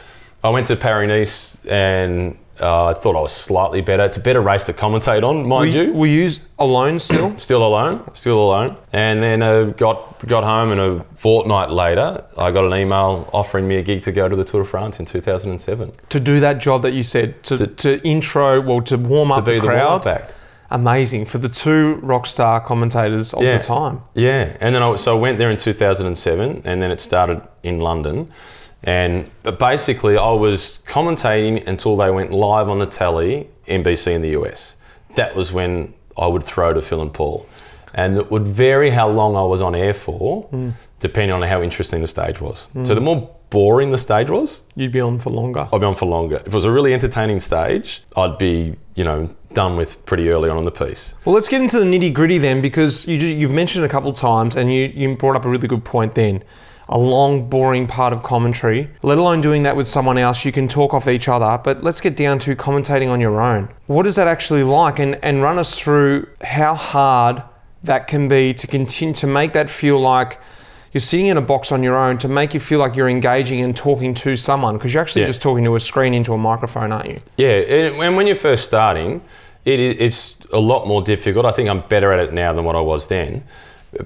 [0.44, 4.04] I went to Paris Nice and uh, I thought I was slightly better.
[4.04, 5.94] It's a better race to commentate on, mind we, you.
[5.94, 7.30] we use alone still.
[7.40, 8.76] Still alone, still alone.
[8.92, 13.70] And then uh, got got home, and a fortnight later, I got an email offering
[13.70, 16.60] me a gig to go to the Tour de France in 2007 to do that
[16.60, 20.04] job that you said to, to, intro well to warm to up be the crowd.
[20.72, 23.58] Amazing for the two rock star commentators of Yeah.
[23.58, 27.02] the time Yeah, and then I, so I went there in 2007, and then it
[27.02, 28.32] started in London.
[28.84, 34.22] And but basically, I was commentating until they went live on the telly, NBC in
[34.22, 34.76] the US.
[35.16, 37.46] That was when I would throw to Phil and Paul.
[37.94, 40.70] And it would vary how long I was on air for, hmm.
[41.00, 42.68] depending on how interesting the stage was.
[42.84, 45.68] So the more boring the stage was, you'd be on for longer.
[45.74, 46.38] I'd be on for longer.
[46.38, 50.50] If it was a really entertaining stage, I'd be, you know, done with pretty early
[50.50, 51.14] on in the piece.
[51.26, 54.16] well let's get into the nitty gritty then because you, you've mentioned a couple of
[54.16, 56.44] times and you, you brought up a really good point then.
[56.92, 60.46] A long boring part of commentary let alone doing that with someone else.
[60.46, 63.70] You can talk off each other but let's get down to commentating on your own.
[63.88, 65.00] What is that actually like?
[65.00, 67.44] And, and run us through how hard
[67.84, 70.40] that can be to continue to make that feel like
[70.94, 73.62] you're sitting in a box on your own to make you feel like you're engaging
[73.62, 75.28] and talking to someone because you're actually Yeah.
[75.28, 77.50] just talking to a screen into a microphone aren't you Yeah,
[77.98, 79.22] and when you're first starting,
[79.66, 81.46] it, it's a lot more difficult.
[81.46, 83.44] I think I'm better at it now than what I was then.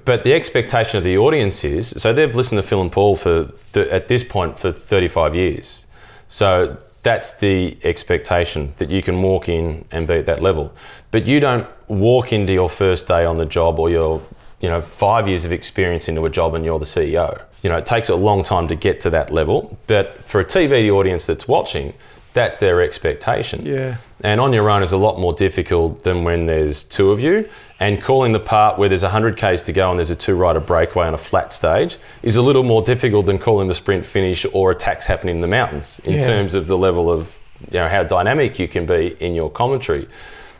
[0.04, 3.50] But the expectation of the audience is so they've listened to Phil and Paul for
[3.72, 5.84] th- at this point for 35 years.
[6.28, 10.72] So that's the expectation that you can walk in and be at that level.
[11.10, 14.22] But you don't walk into your first day on the job or your
[14.64, 17.42] you know five years of experience into a job and you're the CEO.
[17.62, 19.78] You know it takes a long time to get to that level.
[19.86, 21.92] But for a TV audience that's watching,
[22.32, 23.64] that's their expectation.
[23.64, 23.96] Yeah.
[24.22, 27.48] And on your own is a lot more difficult than when there's two of you.
[27.78, 30.60] And calling the part where there's 100 Ks to go and there's a two rider
[30.60, 34.46] breakaway on a flat stage is a little more difficult than calling the sprint finish
[34.54, 36.20] or attacks happening in the mountains in Yeah.
[36.22, 37.36] terms of the level of
[37.70, 40.08] you know how dynamic you can be in your commentary.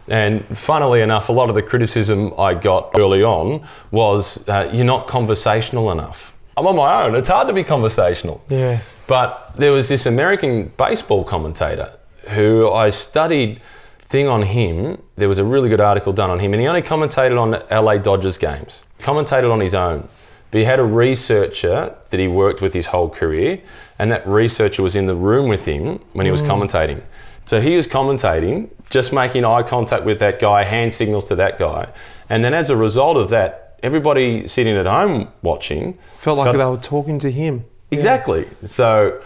[0.09, 4.85] And funnily enough, a lot of the criticism I got early on was uh, you're
[4.85, 6.35] not conversational enough.
[6.57, 7.15] I'm on my own.
[7.15, 8.43] It's hard to be conversational.
[8.49, 8.81] Yeah.
[9.07, 11.93] But there was this American baseball commentator
[12.31, 13.61] who I studied
[13.99, 15.03] thing on him.
[15.17, 17.99] There was a really good article done on him, and he only commentated on LA
[17.99, 18.85] Dodgers games.
[19.01, 20.09] Commentated on his own.
[20.51, 23.61] But he had a researcher that he worked with his whole career,
[23.99, 27.03] and that researcher was in the room with him when he was commentating.
[27.45, 31.59] So he was commentating, just making eye contact with that guy, hand signals to that
[31.59, 31.89] guy.
[32.29, 36.65] And then as a result of that, everybody sitting at home watching Felt like they
[36.65, 37.65] were talking to him.
[37.91, 38.49] Exactly.
[38.67, 39.21] So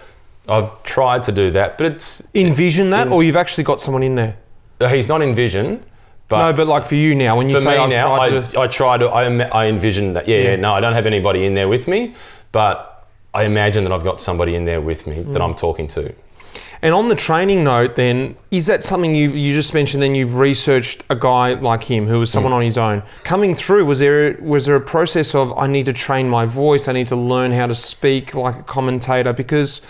[0.48, 4.14] I've tried to do that, but it's Envision that, or you've actually got someone in
[4.14, 4.36] there.
[4.80, 5.84] uh, he's not in vision.
[6.28, 8.60] But no, but like for you now, when you say I've now, tried I, to,
[8.60, 10.28] I try to I, I envision that.
[10.28, 12.14] Yeah, yeah, no, I don't have anybody in there with me,
[12.52, 16.14] but I imagine that I've got somebody in there with me that I'm talking to.
[16.80, 20.02] And on the training note, then, is that something you you just mentioned?
[20.02, 22.56] Then you've researched a guy like him who was someone mm.
[22.56, 23.84] on his own coming through.
[23.84, 26.86] Was there was there a process of I need to train my voice?
[26.86, 29.80] I need to learn how to speak like a commentator because,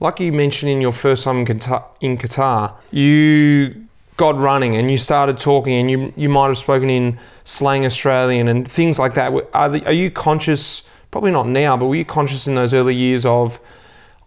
[0.00, 4.90] like you mentioned in your first time in Qatar, in Qatar you got running and
[4.90, 9.14] you started talking and you you might have spoken in slang Australian and things like
[9.14, 9.32] that.
[9.52, 10.88] Are the, are you conscious?
[11.10, 13.60] Probably not now, but were you conscious in those early years of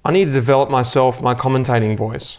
[0.08, 2.38] I need to develop myself, my commentating voice?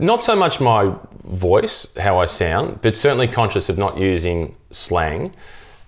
[0.00, 0.92] Not so much my
[1.24, 5.32] voice, how I sound, but certainly conscious of not using slang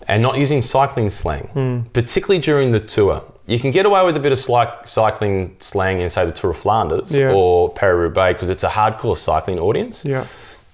[0.07, 1.81] and not using cycling slang, hmm.
[1.93, 3.25] particularly during the tour.
[3.47, 4.39] You can get away with a bit of
[4.87, 7.33] cycling slang in, say, the Tour of Flanders Yeah.
[7.33, 10.27] or Paris-Roubaix because it's a hardcore cycling audience, Yeah.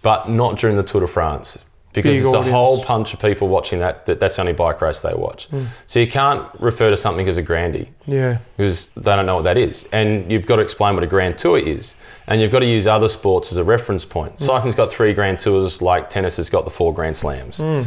[0.02, 1.56] but not during the Tour de France
[1.94, 2.48] because Big there's audience.
[2.48, 5.48] a whole bunch of people watching that, that that's the only bike race they watch.
[5.50, 5.68] Mm.
[5.86, 8.38] So you can't refer to something as a grandie Yeah.
[8.56, 9.88] because they don't know what that is.
[9.92, 11.94] And you've got to explain what a Grand Tour is.
[12.26, 14.36] And you've got to use other sports as a reference point.
[14.38, 14.46] Mm.
[14.46, 17.58] Cycling's got three Grand Tours, like tennis has got the four Grand Slams.
[17.58, 17.86] Mm.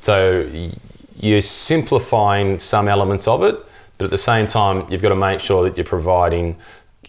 [0.00, 0.48] So
[1.16, 3.56] you're simplifying some elements of it,
[3.98, 6.56] but at the same time, you've got to make sure that you're providing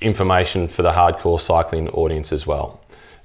[0.01, 2.81] information for the hardcore cycling audience as well,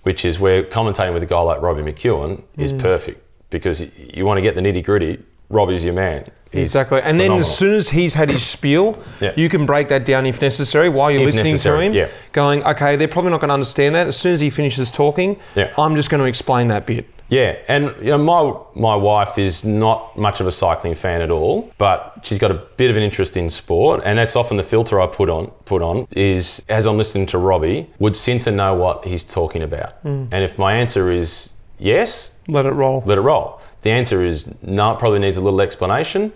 [0.08, 2.80] which is where commentating with a guy like Robbie McEwen is mm.
[2.80, 3.84] perfect because
[4.14, 5.22] you want to get the nitty gritty.
[5.50, 6.30] Robbie's your man.
[6.50, 7.02] He's Exactly.
[7.02, 9.34] And then as soon as he's had his spiel, Yeah.
[9.36, 11.92] you can break that down if necessary while you're If listening necessary, to him.
[11.92, 12.08] yeah.
[12.32, 14.06] Going, okay, they're probably not going to understand that.
[14.06, 15.74] As soon as he finishes talking, Yeah.
[15.76, 17.04] I'm just going to explain that bit.
[17.28, 21.30] Yeah, and you know, my my wife is not much of a cycling fan at
[21.30, 24.62] all, but she's got a bit of an interest in sport, and that's often the
[24.62, 28.74] filter I put on put on is as I'm listening to Robbie, would Cinta know
[28.74, 29.92] what he's talking about?
[30.02, 30.26] Hmm.
[30.30, 33.02] And if my answer is yes, Let it roll.
[33.04, 33.60] let it roll.
[33.82, 36.32] The answer is no, it probably needs a little explanation.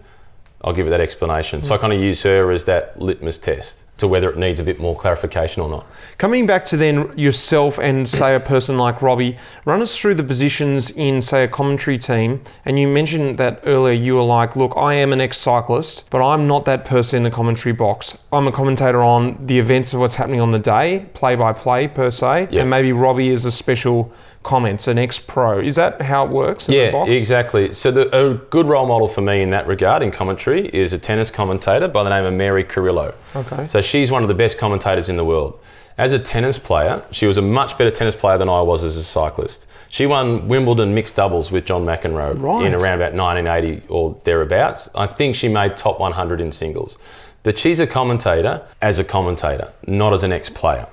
[0.65, 1.65] I'll give it that explanation.
[1.65, 1.81] So I hmm.
[1.81, 4.97] kind of use her as that litmus test to whether it needs a bit more
[4.97, 5.87] clarification or not.
[6.19, 10.23] Coming back to then yourself and say a person like Robbie, run us through the
[10.25, 12.41] positions in say a commentary team.
[12.65, 13.93] And you mentioned that earlier.
[13.95, 17.31] You were like, "Look, I am an ex-cyclist, but I'm not that person in the
[17.31, 18.17] commentary box.
[18.33, 21.87] I'm a commentator on the events of what's happening on the day, play by play
[21.87, 22.63] per se, Yeah.
[22.63, 24.11] and maybe Robbie is a special
[24.43, 25.61] comments, an ex-pro.
[25.61, 27.73] Is that how it works in the Yeah, exactly.
[27.73, 30.99] So the, a good role model for me in that regard in commentary is a
[30.99, 33.15] tennis commentator by the name of Mary Carrillo.
[33.37, 33.67] Okay.
[33.69, 35.59] So she's one of the best commentators in the world.
[35.99, 38.97] As a tennis player, she was a much better tennis player than I was as
[38.97, 39.67] a cyclist.
[39.89, 42.65] She won Wimbledon mixed doubles with John McEnroe Right.
[42.67, 44.89] in around about 1980 or thereabouts.
[44.95, 46.97] I think she made top 100 in singles.
[47.43, 50.87] But she's a commentator as a commentator, not as an ex-player.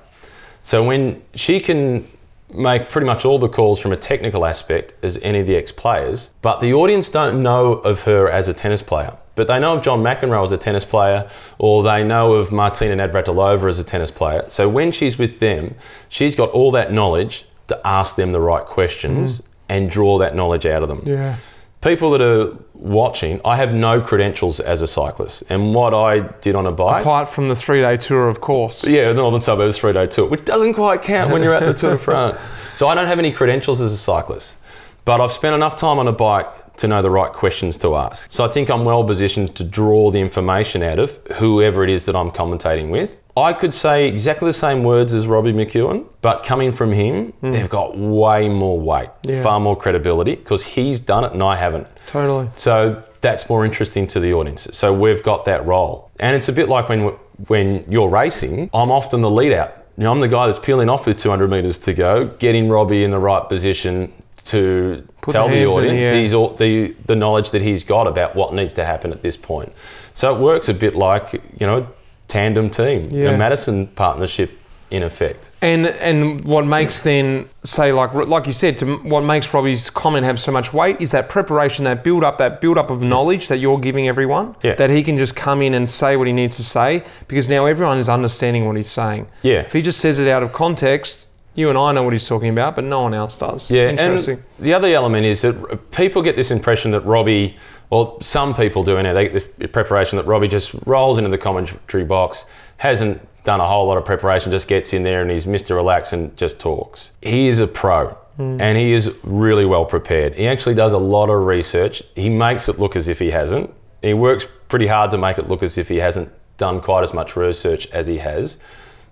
[0.62, 2.06] So when she can
[2.54, 6.30] make pretty much all the calls from a technical aspect as any of the ex-players,
[6.42, 9.16] but the audience don't know of her as a tennis player.
[9.34, 12.96] But they know of John McEnroe as a tennis player, or they know of Martina
[12.96, 14.44] Navratilova as a tennis player.
[14.50, 15.76] So when she's with them,
[16.08, 19.44] she's got all that knowledge to ask them the right questions mm.
[19.68, 21.36] and draw that knowledge out of them Yeah.
[21.80, 25.42] people that are watching, I have no credentials as a cyclist.
[25.48, 28.86] And what I did on a bike, Apart from the three-day tour, of course.
[28.86, 31.74] yeah, the Northern Suburbs three day tour, which doesn't quite count when you're at the
[31.74, 32.38] Tour de France.
[32.76, 34.56] So I don't have any credentials as a cyclist,
[35.04, 38.30] but I've spent enough time on a bike to know the right questions to ask.
[38.32, 42.06] So I think I'm well positioned to draw the information out of whoever it is
[42.06, 43.18] that I'm commentating with.
[43.36, 47.52] I could say exactly the same words as Robbie McEwen, but coming from him, hmm.
[47.52, 49.42] they've got way more weight, Yeah.
[49.42, 51.86] far more credibility because he's done it and I haven't.
[52.06, 52.48] Totally.
[52.56, 54.68] So that's more interesting to the audience.
[54.72, 57.12] So we've got that role, and it's a bit like when
[57.46, 58.68] when you're racing.
[58.74, 59.74] I'm often the lead out.
[59.96, 63.04] You know, I'm the guy that's peeling off with 200 meters to go, getting Robbie
[63.04, 64.12] in the right position
[64.46, 68.06] to Put tell the the, the audience he's all, the the knowledge that he's got
[68.06, 69.72] about what needs to happen at this point.
[70.14, 71.86] So it works a bit like you know,
[72.30, 73.30] tandem team, Yeah.
[73.30, 74.50] a Madison partnership
[74.90, 75.44] in effect.
[75.62, 80.24] And and what makes then say like like you said, to, what makes Robbie's comment
[80.24, 83.46] have so much weight is that preparation, that build up, that build up of knowledge
[83.48, 84.56] that you're giving everyone.
[84.62, 84.74] Yeah.
[84.76, 87.66] That he can just come in and say what he needs to say because now
[87.66, 89.26] everyone is understanding what he's saying.
[89.42, 89.60] Yeah.
[89.60, 92.48] If he just says it out of context, you and I know what he's talking
[92.48, 93.70] about, but no one else does.
[93.70, 94.36] Yeah, Interesting.
[94.58, 97.56] and the other element is that people get this impression that Robbie,
[97.90, 101.38] well, some people do, anyway, they get the preparation that Robbie just rolls into the
[101.38, 102.46] commentary box,
[102.78, 105.74] hasn't done a whole lot of preparation, just gets in there and he's Mr.
[105.74, 107.10] Relax and just talks.
[107.20, 108.16] He is a pro.
[108.36, 108.60] Hmm.
[108.60, 110.34] And he is really well prepared.
[110.34, 112.02] He actually does a lot of research.
[112.14, 113.74] He makes it look as if he hasn't.
[114.02, 117.12] He works pretty hard to make it look as if he hasn't done quite as
[117.12, 118.56] much research as he has.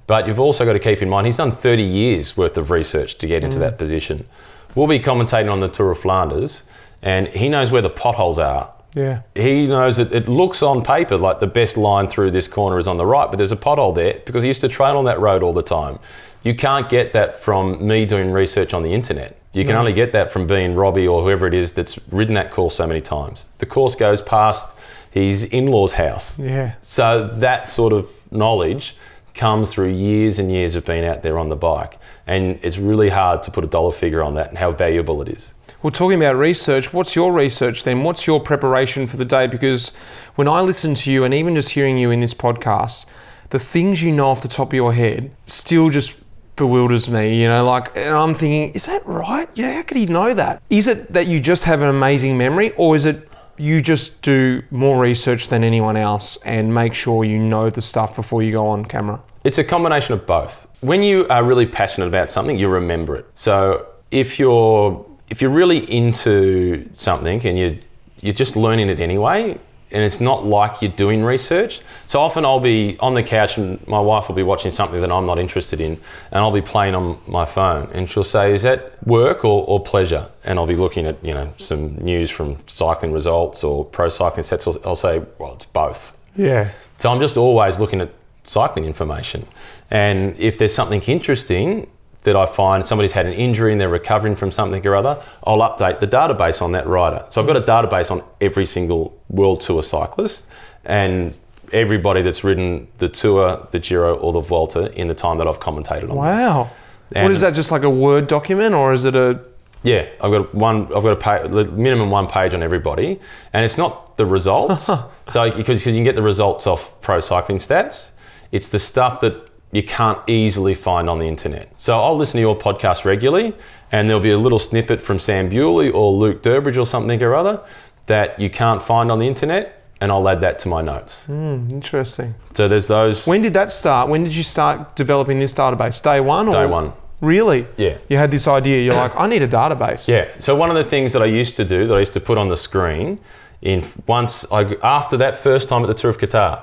[0.06, 3.18] But you've also got to keep in mind he's done 30 years worth of research
[3.18, 3.62] to get into hmm.
[3.62, 4.26] that position.
[4.74, 6.62] We'll be commentating on the Tour of Flanders,
[7.02, 9.22] and he knows where the potholes are Yeah.
[9.34, 12.88] He knows that it looks on paper like the best line through this corner is
[12.88, 15.20] on the right, but there's a pothole there because he used to train on that
[15.20, 15.98] road all the time.
[16.42, 19.36] You can't get that from me doing research on the internet.
[19.52, 22.50] You can only get that from being Robbie or whoever it is that's ridden that
[22.50, 23.46] course so many times.
[23.58, 24.66] The course goes past
[25.10, 26.38] his in law's house.
[26.38, 26.74] Yeah.
[26.82, 28.94] So that sort of knowledge
[29.34, 31.98] comes through years and years of being out there on the bike.
[32.26, 35.28] And it's really hard to put a dollar figure on that and how valuable it
[35.28, 35.52] is.
[35.80, 38.02] Well, talking about research, what's your research then?
[38.02, 39.46] What's your preparation for the day?
[39.46, 39.90] Because
[40.34, 43.04] when I listen to you and even just hearing you in this podcast,
[43.50, 46.16] the things you know off the top of your head still just
[46.56, 49.48] bewilders me, you know, like, and I'm thinking, is that right?
[49.54, 50.60] Yeah, how could he know that?
[50.68, 54.64] Is it that you just have an amazing memory or is it you just do
[54.72, 58.66] more research than anyone else and make sure you know the stuff before you go
[58.66, 59.20] on camera?
[59.44, 60.66] It's a combination of both.
[60.80, 63.26] When you are really passionate about something, you remember it.
[63.36, 67.78] So if you're if you're really into something and you
[68.20, 69.58] you're just learning it anyway,
[69.90, 71.80] and it's not like you're doing research.
[72.06, 75.10] So often I'll be on the couch and my wife will be watching something that
[75.10, 75.92] I'm not interested in,
[76.32, 79.80] and I'll be playing on my phone, and she'll say, "Is that work or, or
[79.80, 84.08] pleasure?" And I'll be looking at you know some news from cycling results or Pro
[84.08, 84.66] Cycling Stats.
[84.66, 86.70] I'll, I'll say, "Well, it's both." Yeah.
[86.98, 88.10] So I'm just always looking at
[88.44, 89.46] cycling information.
[89.90, 91.88] And if there's something interesting
[92.24, 95.58] that I find somebody's had an injury and they're recovering from something or other, I'll
[95.58, 97.24] update the database on that rider.
[97.30, 100.46] So I've got a database on every single World Tour cyclist
[100.84, 101.36] and
[101.72, 105.60] everybody that's ridden the Tour, the Giro, or the Vuelta in the time that I've
[105.60, 106.16] commentated on.
[106.16, 106.70] Wow.
[107.10, 107.54] what is that?
[107.54, 109.40] Just like a Word document or is it a.
[109.84, 110.84] Yeah, I've got one.
[110.86, 113.20] I've got a page, minimum one page on everybody,
[113.52, 114.86] and it's not the results.
[114.86, 118.10] so because because you can get the results off Pro Cycling Stats,
[118.50, 121.72] it's the stuff that you can't easily find on the internet.
[121.76, 123.54] So I'll listen to your podcast regularly,
[123.92, 127.34] and there'll be a little snippet from Sam Bewley or Luke Durbridge or something or
[127.34, 127.60] other
[128.06, 131.24] that you can't find on the internet, and I'll add that to my notes.
[131.24, 132.34] Hmm, interesting.
[132.54, 133.26] So there's those.
[133.26, 134.08] When did that start?
[134.08, 136.02] When did you start developing this database?
[136.02, 136.48] Day one?
[136.48, 136.52] Or?
[136.52, 136.92] Day one.
[137.20, 137.66] Really?
[137.76, 137.98] Yeah.
[138.08, 138.80] You had this idea.
[138.80, 140.08] You're like, I need a database.
[140.08, 140.28] Yeah.
[140.38, 142.38] So one of the things that I used to do that I used to put
[142.38, 143.18] on the screen
[143.60, 146.62] in once I after that first time at the Tour of Qatar,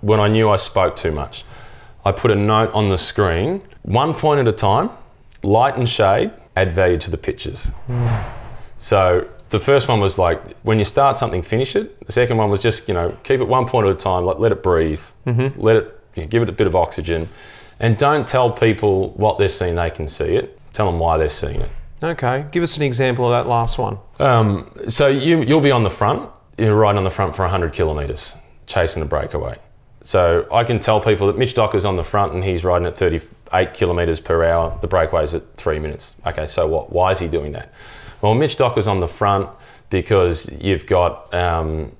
[0.00, 1.44] when I knew I spoke too much,
[2.06, 4.90] I put a note on the screen, one point at a time,
[5.42, 7.68] light and shade, add value to the pictures.
[8.78, 12.06] So the first one was like when you start something, finish it.
[12.06, 14.38] The second one was just you know keep it one point at a time, like
[14.38, 15.00] let it breathe,
[15.56, 17.28] let it you know, give it a bit of oxygen,
[17.80, 19.74] and don't tell people what they're seeing.
[19.74, 20.56] They can see it.
[20.72, 21.70] Tell them why they're seeing it.
[22.04, 22.46] Okay.
[22.52, 23.98] Give us an example of that last one.
[24.20, 26.30] Um, so you, you'll be on the front.
[26.56, 28.36] You're riding on the front for 100 kilometres,
[28.66, 29.58] chasing a breakaway.
[30.06, 32.96] So I can tell people that Mitch Docker's on the front and he's riding at
[32.96, 34.78] 38 kilometres per hour.
[34.80, 36.14] The breakaway's at three minutes.
[36.24, 36.92] Okay, so what?
[36.92, 37.72] Why is he doing that?
[38.22, 39.50] Well, Mitch Docker's on the front
[39.90, 41.90] because you've got um,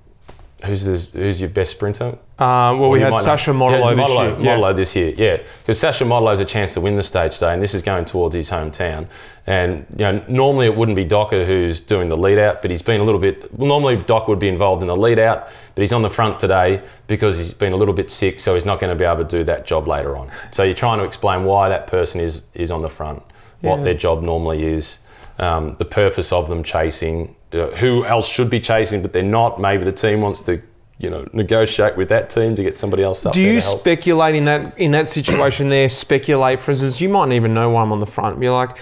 [0.67, 2.19] who's the, who's your best sprinter?
[2.39, 3.17] Uh, well, we had.
[3.17, 4.59] Sacha Modolo Yeah, this Modolo, year.
[4.59, 4.73] Yeah.
[4.73, 5.37] This year, yeah.
[5.63, 8.05] Because Sacha Modolo has a chance to win the stage today, and this is going
[8.05, 9.09] towards his hometown.
[9.47, 12.83] And you know, normally it wouldn't be Docker who's doing the lead out, but he's
[12.83, 13.53] been a little bit.
[13.55, 16.39] Well, normally Doc would be involved in the lead out, but he's on the front
[16.39, 19.25] today because he's been a little bit sick, so he's not going to be able
[19.25, 20.31] to do that job later on.
[20.51, 23.23] So you're trying to explain why that person is is on the front,
[23.61, 24.99] what their job normally is,
[25.39, 29.61] um, the purpose of them chasing, uh, who else should be chasing, but they're not.
[29.61, 30.63] Maybe the team wants to.
[30.99, 33.67] You know, negotiate with that team to get somebody else up Do there you to
[33.67, 35.91] speculate in that in that situation there?
[35.91, 38.43] Speculate, for instance, you might not even know why I'm on the front.
[38.43, 38.79] You're like,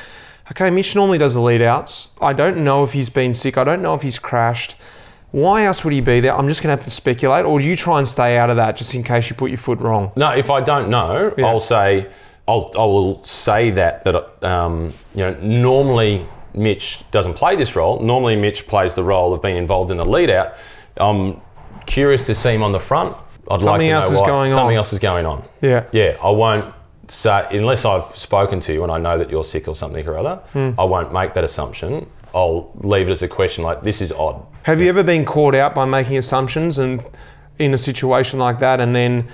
[0.52, 2.10] okay, Mitch normally does the lead outs.
[2.20, 3.58] I don't know if he's been sick.
[3.58, 4.76] I don't know if he's crashed.
[5.32, 6.36] Why else would he be there?
[6.36, 8.76] I'm just gonna have to speculate, or do you try and stay out of that
[8.76, 10.12] just in case you put your foot wrong?
[10.14, 11.46] No, if I don't know, Yeah.
[11.46, 12.06] I'll say
[12.46, 18.00] I'll I will say that that um, you know normally Mitch doesn't play this role.
[18.00, 20.54] Normally Mitch plays the role of being involved in the lead out.
[20.96, 21.40] I'm
[21.86, 23.16] curious to see him on the front.
[23.50, 24.26] I'd like Something to know else is why.
[24.26, 24.58] going on.
[24.58, 25.44] Something else is going on.
[25.60, 25.84] Yeah.
[25.92, 26.72] Yeah, I won't
[27.08, 30.16] say unless I've spoken to you and I know that you're sick or something or
[30.16, 30.36] other.
[30.52, 30.70] Hmm.
[30.78, 32.08] I won't make that assumption.
[32.34, 34.44] I'll leave it as a question like this is odd.
[34.62, 37.04] Have you ever been caught out by making assumptions and
[37.58, 39.28] in a situation like that, and then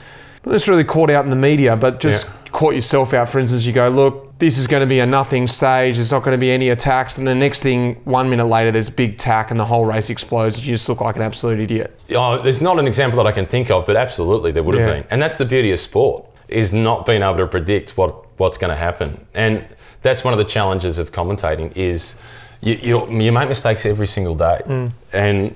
[0.45, 2.33] not necessarily caught out in the media, but just Yeah.
[2.53, 3.29] caught yourself out?
[3.29, 5.97] For instance, you go, "Look, this is going to be a nothing stage.
[5.97, 8.89] There's not going to be any attacks," and the next thing, one minute later, there's
[8.89, 10.59] a big tack, and the whole race explodes.
[10.67, 12.01] You just look like an absolute idiot.
[12.15, 14.89] Oh, there's not an example that I can think of, but absolutely there would have
[14.89, 14.95] Yeah.
[14.95, 15.05] been.
[15.11, 18.71] And that's the beauty of sport is not being able to predict what what's going
[18.71, 19.21] to happen.
[19.35, 19.63] And
[20.03, 22.15] that's one of the challenges of commentating is
[22.63, 24.91] you you, you make mistakes every single day, mm.
[25.13, 25.55] and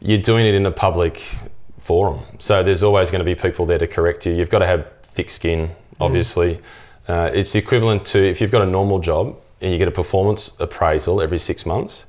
[0.00, 1.22] you're doing it in a public
[1.82, 2.20] forum.
[2.38, 4.32] So there's always going to be people there to correct you.
[4.32, 5.70] You've got to have thick skin,
[6.00, 6.60] obviously.
[7.08, 10.52] Uh, it's equivalent to if you've got a normal job and you get a performance
[10.60, 12.06] appraisal every six months,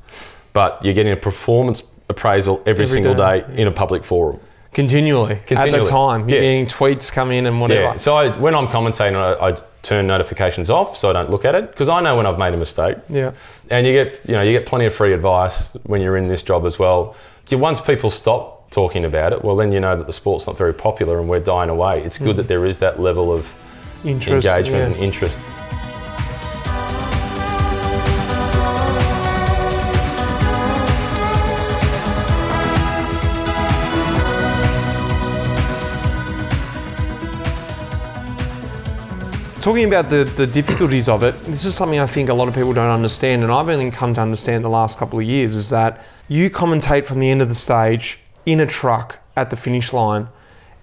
[0.53, 3.41] but you're getting a performance appraisal every, Every single day.
[3.41, 4.39] day in a public forum.
[4.73, 6.27] Continually, at the time.
[6.27, 6.43] You're Yeah.
[6.45, 7.81] getting tweets come in and whatever.
[7.81, 7.95] Yeah.
[7.97, 11.53] So I, when I'm commentating, I, I turn notifications off so I don't look at
[11.55, 12.97] it because I know when I've made a mistake.
[13.07, 13.31] Yeah.
[13.69, 16.41] And you get you know you get plenty of free advice when you're in this
[16.41, 17.15] job as well.
[17.49, 20.57] You, once people stop talking about it, well then you know that the sport's not
[20.57, 22.01] very popular and we're dying away.
[22.03, 22.37] It's good hmm.
[22.37, 23.53] that there is that level of
[24.03, 24.45] Interest.
[24.45, 24.85] engagement yeah.
[24.85, 25.39] and interest.
[39.61, 42.53] Talking about the, the difficulties of it, this is something I think a lot of
[42.53, 45.69] people don't understand, and I've only come to understand the last couple of years is
[45.69, 49.93] that you commentate from the end of the stage in a truck at the finish
[49.93, 50.27] line,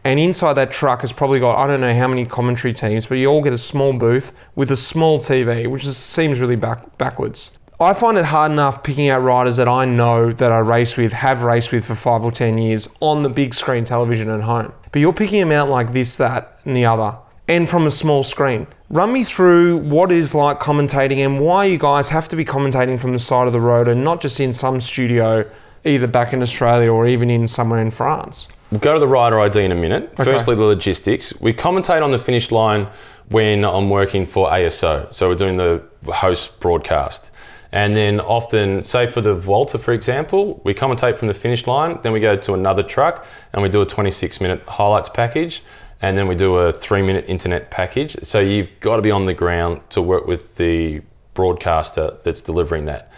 [0.03, 3.17] and inside that truck has probably got I don't know how many commentary teams, but
[3.19, 6.97] you all get a small booth with a small TV, which is, seems really back,
[6.99, 7.51] backwards.
[7.79, 11.15] I find it hard enough picking out riders that I know that I race with,
[11.15, 14.73] have raced with for five or ten years on the big screen television at home.
[14.93, 17.17] But you're picking them out like this, that, and the other
[17.51, 18.69] and from a small screen.
[18.91, 22.99] Run me through what is like commentating and why you guys have to be commentating
[22.99, 25.51] from the side of the road and not just in some studio,
[25.85, 28.49] either back in Australia or even in somewhere in France.
[28.71, 30.13] We'll go to the rider ID in a minute.
[30.19, 30.25] Okay.
[30.25, 31.39] Firstly, the logistics.
[31.41, 32.89] We commentate on the finish line
[33.29, 35.13] when I'm working for ASO.
[35.13, 37.31] So we're doing the host broadcast.
[37.73, 42.01] And then often, say for the Vuelta, for example, we commentate from the finish line,
[42.03, 45.63] then we go to another truck and we do a 26 minute highlights package.
[46.03, 48.17] And then we do a three minute internet package.
[48.23, 51.03] So you've got to be on the ground to work with the
[51.35, 53.10] broadcaster that's delivering that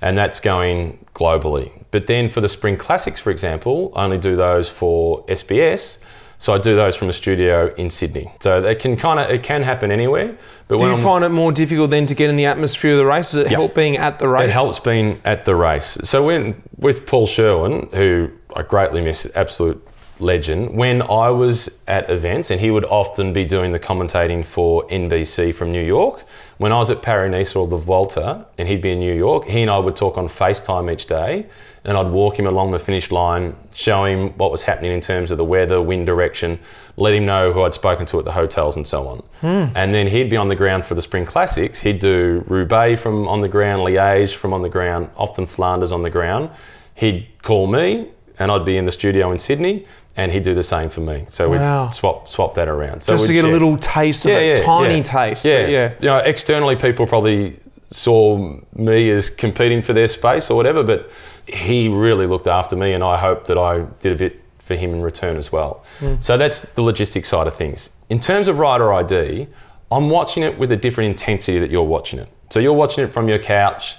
[0.00, 1.72] and that's going globally.
[1.90, 5.98] But then for the Spring Classics, for example, I only do those for SBS.
[6.38, 8.30] So I do those from a studio in Sydney.
[8.40, 10.34] So it can kind of it can happen anywhere.
[10.68, 12.98] But Do you I'm, find it more difficult then to get in the atmosphere of
[12.98, 13.32] the race?
[13.32, 13.58] Does it Yeah.
[13.58, 14.48] help being at the race?
[14.48, 15.98] it helps being at the race.
[16.04, 19.86] So when with Paul Sherwen, who I greatly miss, absolute
[20.18, 24.86] legend, when I was at events, and he would often be doing the commentating for
[24.90, 26.24] NBC from New York.
[26.60, 29.62] When I was at Paris or the Vuelta, and he'd be in New York, he
[29.62, 31.46] and I would talk on FaceTime each day,
[31.84, 35.30] and I'd walk him along the finish line, show him what was happening in terms
[35.30, 36.58] of the weather, wind direction,
[36.98, 39.18] let him know who I'd spoken to at the hotels and so on.
[39.40, 39.74] Hmm.
[39.74, 41.80] And then he'd be on the ground for the Spring Classics.
[41.80, 46.02] He'd do Roubaix from on the ground, Liège from on the ground, often Flanders on
[46.02, 46.50] the ground.
[46.94, 48.08] He'd call me,
[48.38, 49.86] and I'd be in the studio in Sydney,
[50.20, 51.24] and he'd do the same for me.
[51.30, 51.86] So Wow.
[51.86, 53.02] we'd swap swap that around.
[53.02, 55.02] So just to get a little taste of it, tiny yeah.
[55.02, 55.44] taste.
[55.44, 55.92] Yeah, yeah.
[55.98, 57.56] You know, externally, people probably
[57.90, 61.10] saw me as competing for their space or whatever, but
[61.46, 64.92] he really looked after me, and I hope that I did a bit for him
[64.92, 65.82] in return as well.
[65.98, 66.14] Hmm.
[66.20, 67.88] So that's the logistics side of things.
[68.10, 69.48] In terms of rider ID,
[69.90, 72.28] I'm watching it with a different intensity that you're watching it.
[72.50, 73.96] So you're watching it from your couch,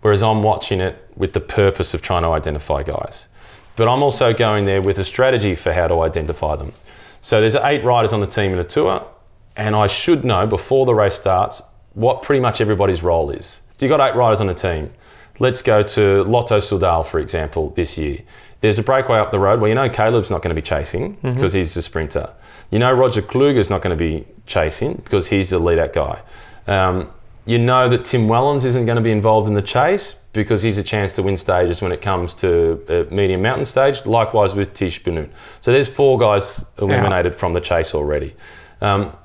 [0.00, 3.26] whereas I'm watching it with the purpose of trying to identify guys.
[3.76, 6.72] But I'm also going there with a strategy for how to identify them.
[7.20, 9.06] So there's eight riders on the team in a tour,
[9.56, 11.62] and I should know before the race starts
[11.94, 13.60] what pretty much everybody's role is.
[13.78, 14.92] So you've got eight riders on a team.
[15.38, 18.20] Let's go to Lotto Soudal, for example, this year.
[18.60, 21.16] There's a breakaway up the road where you know Caleb's not going to be chasing
[21.22, 22.30] because he's a sprinter.
[22.70, 26.20] You know Roger Kluge's not going to be chasing because he's the lead out guy.
[26.66, 27.10] Um,
[27.46, 30.78] you know that Tim Wellens isn't going to be involved in the chase because he's
[30.78, 34.04] a chance to win stages when it comes to a medium mountain stage.
[34.06, 35.30] Likewise with Tiesj Benoot.
[35.60, 38.36] So there's four guys eliminated from the chase already.
[38.80, 39.16] Um,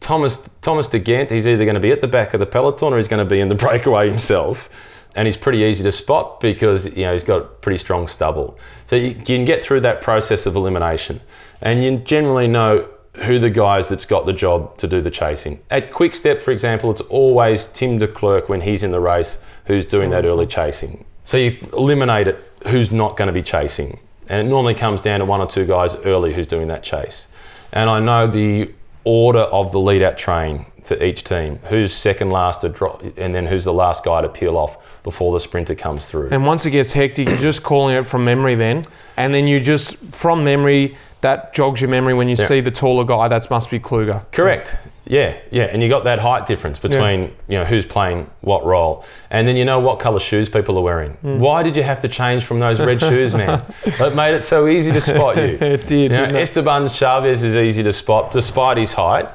[0.00, 2.92] Thomas Thomas De Gendt, he's either going to be at the back of the peloton
[2.92, 4.70] or he's going to be in the breakaway himself.
[5.16, 8.58] And he's pretty easy to spot because you know he's got pretty strong stubble.
[8.88, 11.20] So you, you can get through that process of elimination,
[11.60, 12.88] and you generally know
[13.18, 15.60] who the guys that's got the job to do the chasing.
[15.70, 19.84] At Quick Step, for example, it's always Tim Declercq when he's in the race who's
[19.84, 21.04] doing that early chasing.
[21.24, 25.20] So you eliminate it who's not going to be chasing, and it normally comes down
[25.20, 27.28] to one or two guys early who's doing that chase.
[27.72, 28.72] And I know the
[29.04, 33.34] order of the lead out train for each team, who's second last to drop, and
[33.34, 36.28] then who's the last guy to peel off before the sprinter comes through.
[36.30, 38.86] And once it gets hectic, you're just calling it from memory then.
[39.16, 43.04] And then you just, from memory, that jogs your memory when you see the taller
[43.04, 44.30] guy, that must be Kluge.
[44.30, 44.76] Correct.
[45.06, 49.04] Yeah, yeah, and you got that height difference between you know who's playing what role,
[49.30, 51.12] and then you know what colour shoes people are wearing.
[51.12, 51.40] Hmm.
[51.40, 53.62] Why did you have to change from those red shoes, man?
[53.84, 55.58] It made it so easy to spot you.
[55.60, 56.24] It did, You know?
[56.24, 59.28] Esteban Chaves is easy to spot despite his height.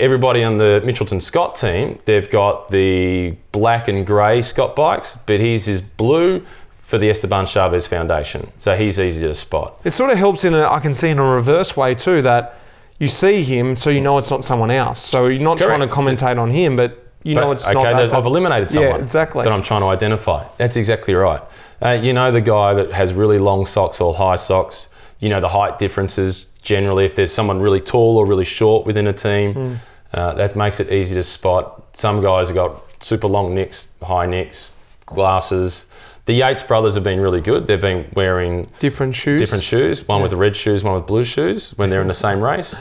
[0.00, 5.40] Everybody on the Mitchelton Scott team, they've got the black and grey Scott bikes, but
[5.40, 6.44] he's his is blue
[6.82, 9.80] for the Esteban Chaves Foundation, so he's easy to spot.
[9.84, 12.58] It sort of helps in a, I can see in a reverse way too, that
[12.98, 15.00] you see him so you know it's not someone else.
[15.00, 17.82] So you're not trying to commentate on him, but you But, know it's okay, not
[17.96, 19.44] that that I've eliminated Yeah, someone exactly.
[19.44, 20.44] that I'm trying to identify.
[20.58, 21.42] That's exactly right.
[21.82, 24.88] Uh, you know the guy that has really long socks or high socks.
[25.20, 27.04] You know the height differences generally.
[27.04, 29.74] If there's someone really tall or really short within a team, Hmm.
[30.12, 31.82] uh, that makes it easy to spot.
[31.94, 34.72] Some guys have got super long necks, high necks,
[35.06, 35.86] glasses.
[36.26, 37.66] The Yates brothers have been really good.
[37.66, 39.38] They've been wearing different shoes.
[39.38, 42.14] different shoes, one with the red shoes, one with blue shoes when they're in the
[42.14, 42.74] same race.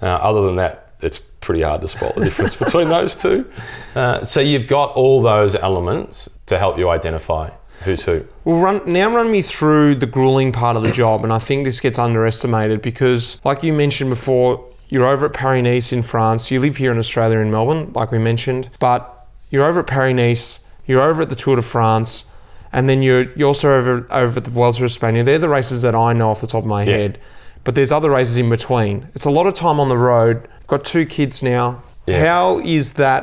[0.00, 3.50] Uh, other than that, it's pretty hard to spot the difference between those two.
[3.94, 7.50] Uh, so you've got all those elements to help you identify
[7.82, 8.24] who's who.
[8.44, 9.14] Well, run now.
[9.14, 12.80] Run me through the grueling part of the job, and I think this gets underestimated
[12.82, 16.50] because, like you mentioned before, you're over at Paris Nice in France.
[16.50, 20.14] You live here in Australia in Melbourne, like we mentioned, but you're over at Paris
[20.14, 20.60] Nice.
[20.86, 22.24] You're over at the Tour de France,
[22.74, 25.24] and then you're you're also over over at the Vuelta a España.
[25.24, 26.96] They're the races that I know off the top of my Yeah.
[26.96, 27.18] head,
[27.64, 29.08] but there's other races in between.
[29.14, 30.36] It's a lot of time on the road.
[30.60, 31.82] I've Got two kids now.
[32.06, 32.26] Yeah.
[32.26, 33.22] How is that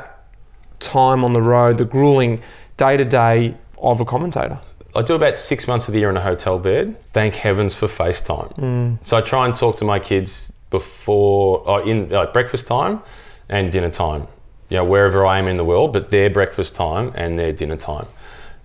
[0.80, 2.42] time on the road, the grueling
[2.78, 4.58] day to day of a commentator?
[4.96, 6.96] I do about six months of the year in a hotel bed.
[7.14, 8.50] Thank heavens for FaceTime.
[8.58, 8.98] Mm.
[9.04, 13.02] So I try and talk to my kids before, or in like breakfast time
[13.50, 14.28] and dinner time.
[14.70, 17.78] You know, wherever I am in the world, but their breakfast time and their dinner
[17.78, 18.08] time.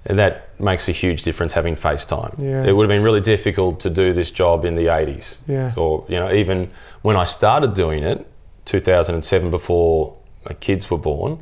[0.08, 2.38] That makes a huge difference having FaceTime.
[2.38, 2.64] Yeah.
[2.64, 5.38] It would have been really difficult to do this job in the 80s.
[5.48, 5.72] Yeah.
[5.76, 6.70] Or, you know, even
[7.02, 8.26] when I started doing it,
[8.66, 10.14] 2007, before
[10.48, 11.38] my kids were born,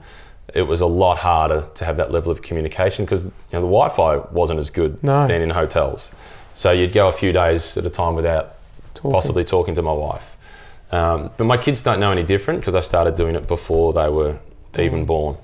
[0.54, 3.66] it was a lot harder to have that level of communication because you know, the
[3.66, 5.26] Wi-Fi wasn't as good No.
[5.26, 6.10] then in hotels.
[6.54, 8.54] So you'd go a few days at a time without
[8.94, 9.10] Talking.
[9.10, 10.36] possibly talking to my wife.
[10.92, 14.08] Um, but my kids don't know any different because I started doing it before they
[14.08, 14.38] were
[14.78, 15.36] even born.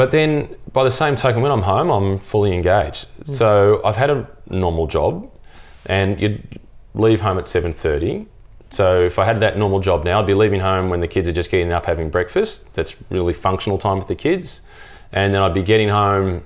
[0.00, 3.06] But then, by the same token, when I'm home, I'm fully engaged.
[3.24, 3.34] Mm.
[3.34, 5.30] So I've had a normal job,
[5.84, 6.58] and you'd
[6.94, 8.26] leave home at seven thirty.
[8.70, 11.28] So if I had that normal job now, I'd be leaving home when the kids
[11.28, 12.72] are just getting up having breakfast.
[12.72, 14.62] That's really functional time with the kids,
[15.12, 16.44] and then I'd be getting home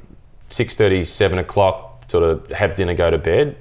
[0.50, 3.56] six thirty, seven o'clock, sort of have dinner, go to bed,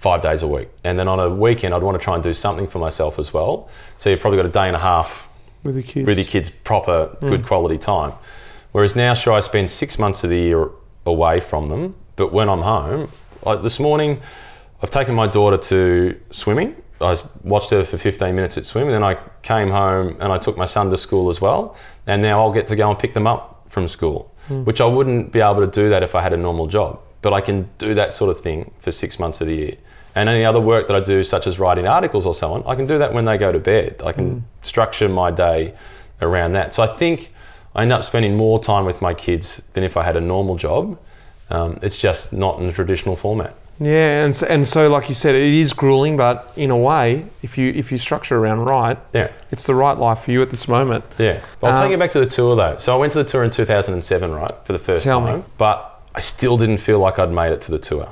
[0.00, 0.70] five days a week.
[0.82, 3.32] And then on a weekend, I'd want to try and do something for myself as
[3.32, 3.68] well.
[3.96, 5.28] So you've probably got a day and a half
[5.62, 6.04] with the kids.
[6.04, 7.28] with your kids proper mm.
[7.28, 8.12] good quality time.
[8.76, 10.70] Whereas now, sure, I spend six months of the year
[11.06, 13.10] away from them, but when I'm home,
[13.42, 14.20] like this morning,
[14.82, 16.76] I've taken my daughter to swimming.
[17.00, 20.36] I watched her for 15 minutes at swim, and then I came home and I
[20.36, 21.74] took my son to school as well.
[22.06, 24.64] And now I'll get to go and pick them up from school, hmm.
[24.64, 27.00] which I wouldn't be able to do that if I had a normal job.
[27.22, 29.76] But I can do that sort of thing for six months of the year.
[30.14, 32.74] And any other work that I do, such as writing articles or so on, I
[32.74, 34.02] can do that when they go to bed.
[34.04, 34.46] I can hmm.
[34.60, 35.72] structure my day
[36.20, 36.74] around that.
[36.74, 37.32] So I think
[37.76, 40.56] I end up spending more time with my kids than if I had a normal
[40.56, 40.98] job.
[41.50, 43.54] Um, it's just not in the traditional format.
[43.78, 47.26] Yeah, and so, and so like you said, it is grueling, but in a way,
[47.42, 50.50] if you if you structure around right, Yeah, it's the right life for you at
[50.50, 51.04] this moment.
[51.18, 51.40] yeah.
[51.60, 52.78] But I'll Um, take you back to the tour though.
[52.78, 55.26] So I went to the tour in 2007, right, for the first Tell me.
[55.32, 55.44] time.
[55.58, 58.08] But I still didn't feel like I'd made it to the tour,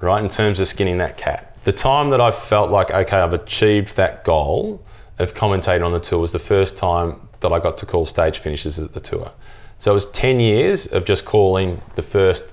[0.00, 1.56] right, in terms of skinning that cat.
[1.64, 4.80] The time that I felt like, okay, I've achieved that goal
[5.18, 8.38] of commentating on the tour was the first time that I got to call stage
[8.38, 9.32] finishes at the tour.
[9.78, 12.44] So it was 10 years of just calling the first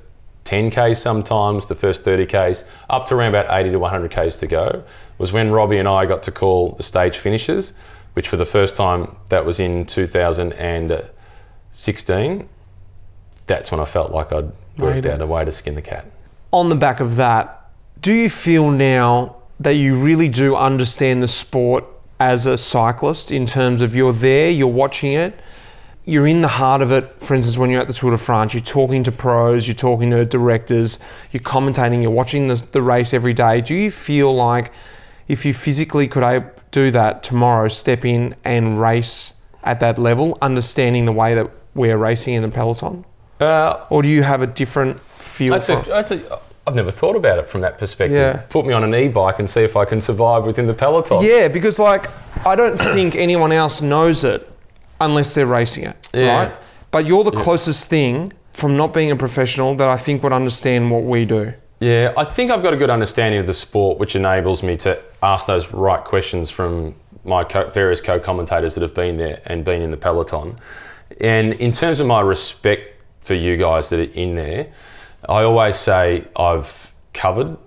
[0.45, 4.83] 10Ks sometimes, the first 30Ks, up to around about 80 to 100Ks to go,
[5.17, 7.73] was when Robbie and I got to call the stage finishes,
[8.13, 12.49] which for the first time, that was in 2016.
[13.47, 16.05] That's when I felt like I'd worked out a way to skin the cat.
[16.51, 21.27] On the back of that, do you feel now that you really do understand the
[21.27, 21.85] sport
[22.19, 25.39] as a cyclist in terms of you're there, you're watching it,
[26.05, 27.21] you're in the heart of it.
[27.21, 30.11] For instance, when you're at the Tour de France, you're talking to pros, you're talking
[30.11, 30.99] to directors,
[31.31, 33.61] you're commentating, you're watching the, the race every day.
[33.61, 34.71] Do you feel like
[35.27, 40.37] if you physically could ab- do that tomorrow, step in and race at that level,
[40.41, 43.03] understanding the way that we're racing in the peloton?
[43.39, 45.51] Uh, Or do you have a different feel?
[45.51, 48.17] that's a, that's a, I've never thought about it from that perspective.
[48.17, 48.41] Yeah.
[48.49, 51.23] Put me on an e-bike and see if I can survive within the peloton.
[51.23, 52.09] Yeah, because like
[52.45, 54.49] I don't think anyone else knows it
[54.99, 56.37] unless they're racing it, Yeah.
[56.37, 56.51] right?
[56.91, 60.89] But you're the closest thing from not being a professional that I think would understand
[60.89, 61.53] what we do.
[61.81, 64.97] Yeah, I think I've got a good understanding of the sport, which enables me to
[65.21, 66.95] ask those right questions from
[67.25, 70.57] my co- various co-commentators that have been there and been in the peloton.
[71.19, 74.67] And in terms of my respect for you guys that are in there,
[75.27, 77.57] I always say I've covered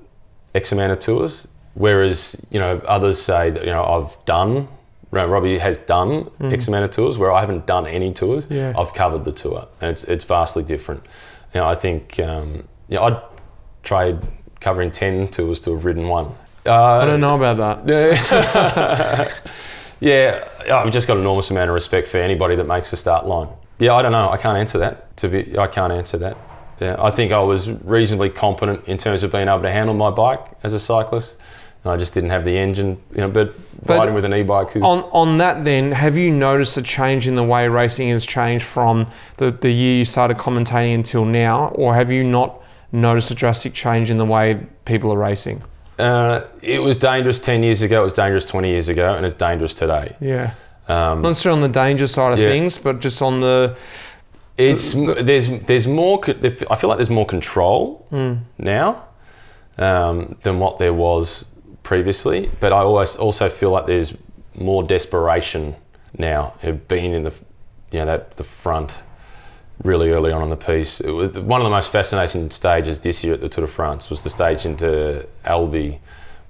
[0.54, 4.68] X amount of tours, whereas you know others say that you know I've done.
[5.10, 8.46] Robbie has done X amount of tours, where I haven't done any tours.
[8.50, 8.74] Yeah.
[8.76, 11.02] I've covered the tour, and it's it's vastly different.
[11.54, 13.20] You know, I think um, yeah, I'd
[13.82, 14.18] trade
[14.60, 16.34] covering ten tours to have ridden one.
[16.66, 19.32] Uh, I don't know about that.
[20.00, 23.26] yeah, I've just got an enormous amount of respect for anybody that makes the start
[23.26, 23.48] line.
[23.78, 24.28] Yeah, I don't know.
[24.28, 25.16] I can't answer that.
[25.18, 26.36] To be, I can't answer that.
[26.80, 30.10] Yeah, I think I was reasonably competent in terms of being able to handle my
[30.10, 31.36] bike as a cyclist,
[31.84, 32.98] and I just didn't have the engine.
[33.12, 33.54] You know, but,
[33.84, 37.26] But riding with an e-bike is On on that, then, have you noticed a change
[37.26, 39.06] in the way racing has changed from
[39.38, 42.60] the, the year you started commentating until now, or have you not
[42.92, 45.62] noticed a drastic change in the way people are racing?
[45.98, 49.34] Uh, it was dangerous 10 years ago, it was dangerous 20 years ago, and it's
[49.34, 50.14] dangerous today.
[50.20, 50.52] Yeah.
[50.86, 52.48] Um, Not necessarily on the danger side of Yeah.
[52.48, 53.76] things, but just on the
[54.58, 58.06] it's there's there's more I feel like there's more control
[58.58, 59.04] now
[59.78, 61.46] um, than what there was
[61.82, 64.14] previously, but I always also feel like there's
[64.54, 65.76] more desperation
[66.16, 66.54] now
[66.88, 67.32] being in the
[67.92, 69.02] you know that the front
[69.84, 71.00] really early on in the piece.
[71.00, 74.30] One of the most fascinating stages this year at the Tour de France was the
[74.30, 76.00] stage into Albi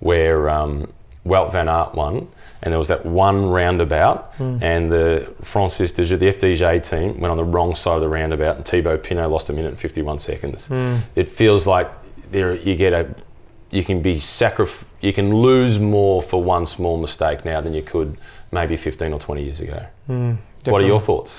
[0.00, 0.92] where um,
[1.26, 2.28] Wout van Aert won.
[2.62, 4.58] And there was that one roundabout, hmm.
[4.60, 8.56] and the Francis de the FDJ team went on the wrong side of the roundabout,
[8.56, 10.66] and Thibaut Pinot lost a minute and 51 seconds.
[10.66, 10.96] Hmm.
[11.14, 11.88] It feels like
[12.32, 13.14] there you get a,
[13.70, 17.82] you can be sacrif- you can lose more for one small mistake now than you
[17.82, 18.16] could
[18.50, 19.86] maybe 15 or 20 years ago.
[20.06, 20.32] Hmm.
[20.64, 21.38] What are your thoughts?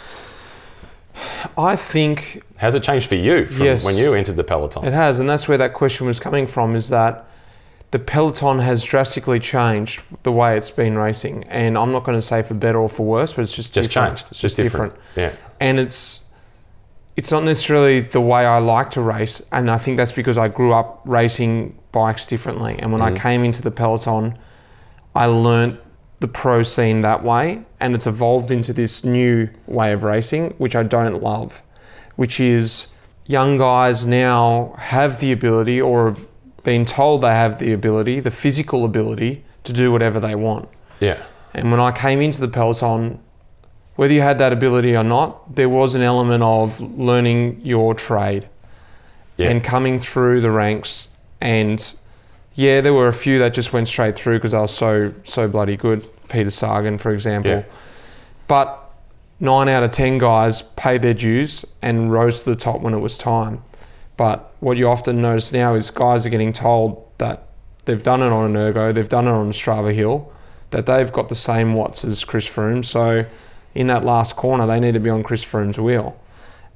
[1.58, 3.84] I think Has it changed for you from Yes.
[3.84, 4.86] when you entered the peloton?
[4.86, 7.29] It has, and that's where that question was coming from is that
[7.92, 11.44] the peloton has drastically changed the way it's been racing.
[11.46, 13.90] And I'm not going to say for better or for worse, but it's just, just
[13.90, 14.18] different.
[14.18, 14.32] changed.
[14.32, 14.94] It's just different.
[15.16, 15.34] Yeah.
[15.60, 16.26] And it's
[17.18, 20.48] it's not necessarily the way I like to race, and I think that's because I
[20.48, 22.78] grew up racing bikes differently.
[22.80, 23.22] And when I mm-hmm.
[23.22, 24.38] came into the peloton,
[25.14, 25.82] I learnt
[26.22, 30.78] the pro scene that way, and it's evolved into this new way of racing, which
[30.78, 31.62] I don't love,
[32.16, 32.88] which is
[33.26, 36.29] young guys now have the ability or have
[36.64, 40.70] been told they have the ability, the physical ability to do whatever they want.
[40.99, 41.24] Yeah.
[41.53, 43.20] And when I came into the peloton,
[43.95, 48.47] whether you had that ability or not, there was an element of learning your trade
[49.38, 49.49] Yeah.
[49.49, 51.10] and coming through the ranks.
[51.41, 51.93] And
[52.55, 55.47] yeah, there were a few that just went straight through because I was so so
[55.47, 56.05] bloody good.
[56.30, 57.51] Peter Sagan, for example.
[57.51, 57.64] Yeah.
[58.47, 58.80] But
[59.39, 62.99] nine out of ten guys paid their dues and rose to the top when it
[62.99, 63.64] was time.
[64.20, 67.44] But what you often notice now is guys are getting told that
[67.86, 70.30] they've done it on an ergo, they've done it on Strava Hill,
[70.72, 72.84] that they've got the same watts as Chris Froome.
[72.84, 73.24] So
[73.74, 76.20] in that last corner, they need to be on Chris Froome's wheel.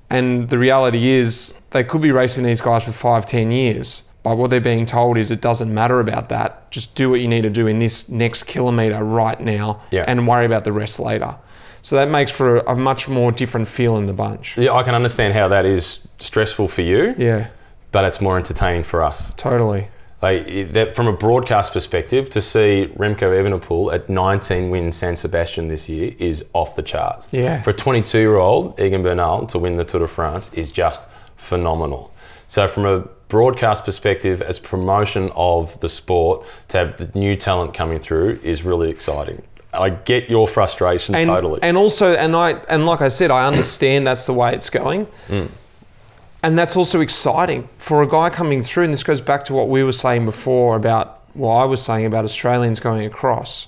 [0.09, 4.03] And the reality is, they could be racing these guys for five, ten years.
[4.23, 6.71] But what they're being told is it doesn't matter about that.
[6.71, 10.05] Just do what you need to do in this next kilometre right now Yeah.
[10.07, 11.35] and worry about the rest later.
[11.83, 14.57] So that makes for a, a much more different feel in the bunch.
[14.57, 17.49] Yeah, I can understand how that is stressful for you, Yeah,
[17.91, 19.33] but it's more entertaining for us.
[19.35, 19.89] totally.
[20.21, 25.67] Like that, from a broadcast perspective, to see Remco Evenepoel at 19 win San Sebastian
[25.67, 27.27] this year is off the charts.
[27.33, 27.61] Yeah.
[27.61, 31.09] For a 22 year old Egan Bernal to win the Tour de France is just
[31.35, 32.13] phenomenal.
[32.47, 37.73] So from a broadcast perspective, as promotion of the sport, to have the new talent
[37.73, 39.41] coming through is really exciting.
[39.73, 41.59] I get your frustration and, totally.
[41.63, 45.07] And also, and I and like I said, I understand that's the way it's going,
[45.29, 45.49] Mm.
[46.43, 48.85] and that's also exciting for a guy coming through.
[48.85, 52.05] And this goes back to what we were saying before about what I was saying
[52.05, 53.67] about Australians going across.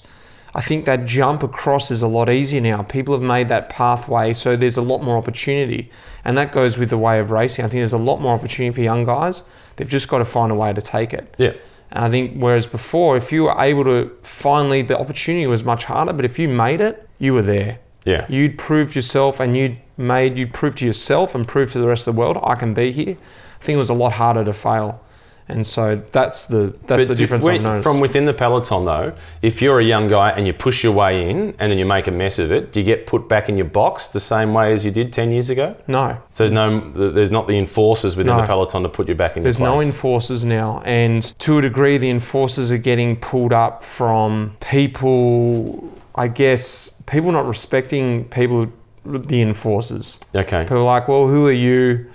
[0.53, 2.81] I think that jump across is a lot easier now.
[2.83, 5.91] People have made that pathway, so there's a lot more opportunity,
[6.23, 7.65] and that goes with the way of racing.
[7.65, 9.43] I think there's a lot more opportunity for young guys.
[9.75, 11.33] They've just got to find a way to take it.
[11.37, 11.53] yeah.
[11.95, 15.85] And I think whereas before, if you were able to finally, the opportunity was much
[15.85, 17.79] harder, but if you made it, you were there.
[18.03, 18.25] Yeah.
[18.27, 22.05] You'd proved yourself and you'd made, you'd proved to yourself and proved to the rest
[22.05, 23.15] of the world, I can be here.
[23.15, 25.01] I think it was a lot harder to fail.
[25.47, 27.83] And so that's the that's But the difference I've.
[27.83, 31.29] From within the peloton, though, if you're a young guy and you push your way
[31.29, 33.55] in and then you make a mess of it, do you get put back in
[33.55, 35.75] your box the same way as you did 10 years ago?
[35.87, 38.41] no, So there's no, there's not the enforcers within No.
[38.41, 41.97] the peloton to put you back in There's no enforcers now, and to a degree,
[41.99, 45.91] the enforcers are getting pulled up from people.
[46.15, 48.71] I guess people not respecting people,
[49.05, 50.19] the enforcers.
[50.33, 50.63] okay.
[50.63, 52.09] People are like, well, who are you?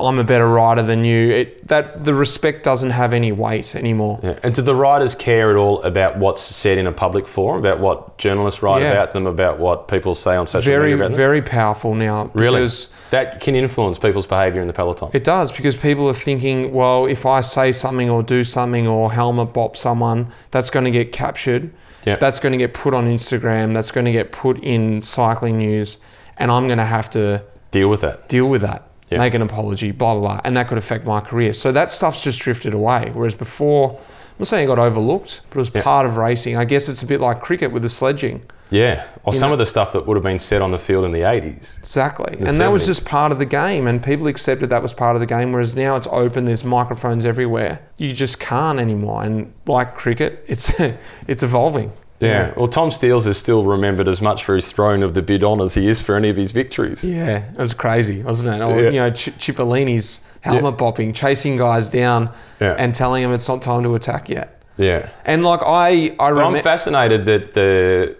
[0.00, 1.30] I'm a better rider than you.
[1.30, 4.20] It, that the respect doesn't have any weight anymore.
[4.22, 4.38] Yeah.
[4.42, 7.80] And do the riders care at all about what's said in a public forum, about
[7.80, 8.90] what journalists write Yeah.
[8.92, 11.16] about them, about what people say on social Very, media them?
[11.16, 12.30] very powerful now.
[12.34, 12.60] Really?
[12.62, 15.10] Because That can influence people's behaviour in the peloton.
[15.12, 19.12] It does because people are thinking, well, if I say something or do something or
[19.12, 21.72] helmet bop someone, that's going to get captured.
[22.06, 22.16] Yeah.
[22.16, 23.74] That's going to get put on Instagram.
[23.74, 25.98] That's going to get put in cycling news,
[26.38, 27.42] and I'm going to have to
[27.72, 28.28] Deal with that.
[28.28, 29.18] deal with that, Yeah.
[29.18, 31.52] make an apology, blah blah blah, and that could affect my career.
[31.52, 33.10] So that stuff's just drifted away.
[33.12, 33.98] Whereas before, I'm
[34.38, 35.82] not saying it got overlooked, but it was Yeah.
[35.82, 36.56] part of racing.
[36.56, 38.42] I guess it's a bit like cricket with the sledging.
[38.72, 40.78] Yeah, or You some know- of the stuff that would have been said on the
[40.78, 41.76] field in the 80s.
[41.80, 42.36] Exactly.
[42.38, 45.16] The and that was just part of the game, and people accepted that was part
[45.16, 47.80] of the game, whereas now it's open, there's microphones everywhere.
[47.96, 49.24] You just can't anymore.
[49.24, 50.70] And like cricket, it's,
[51.26, 51.90] it's evolving.
[52.20, 52.52] Yeah.
[52.56, 55.74] Well, Tom Steels is still remembered as much for his throwing of the bidon as
[55.74, 57.02] he is for any of his victories.
[57.02, 58.60] Yeah, it was crazy, wasn't it?
[58.62, 58.90] Or, Yeah.
[58.90, 62.74] You know, Ch- Cipollini's helmet bopping, chasing guys down Yeah.
[62.78, 64.62] and telling them it's not time to attack yet.
[64.76, 65.08] Yeah.
[65.24, 68.16] And like I, I But I'm fascinated that the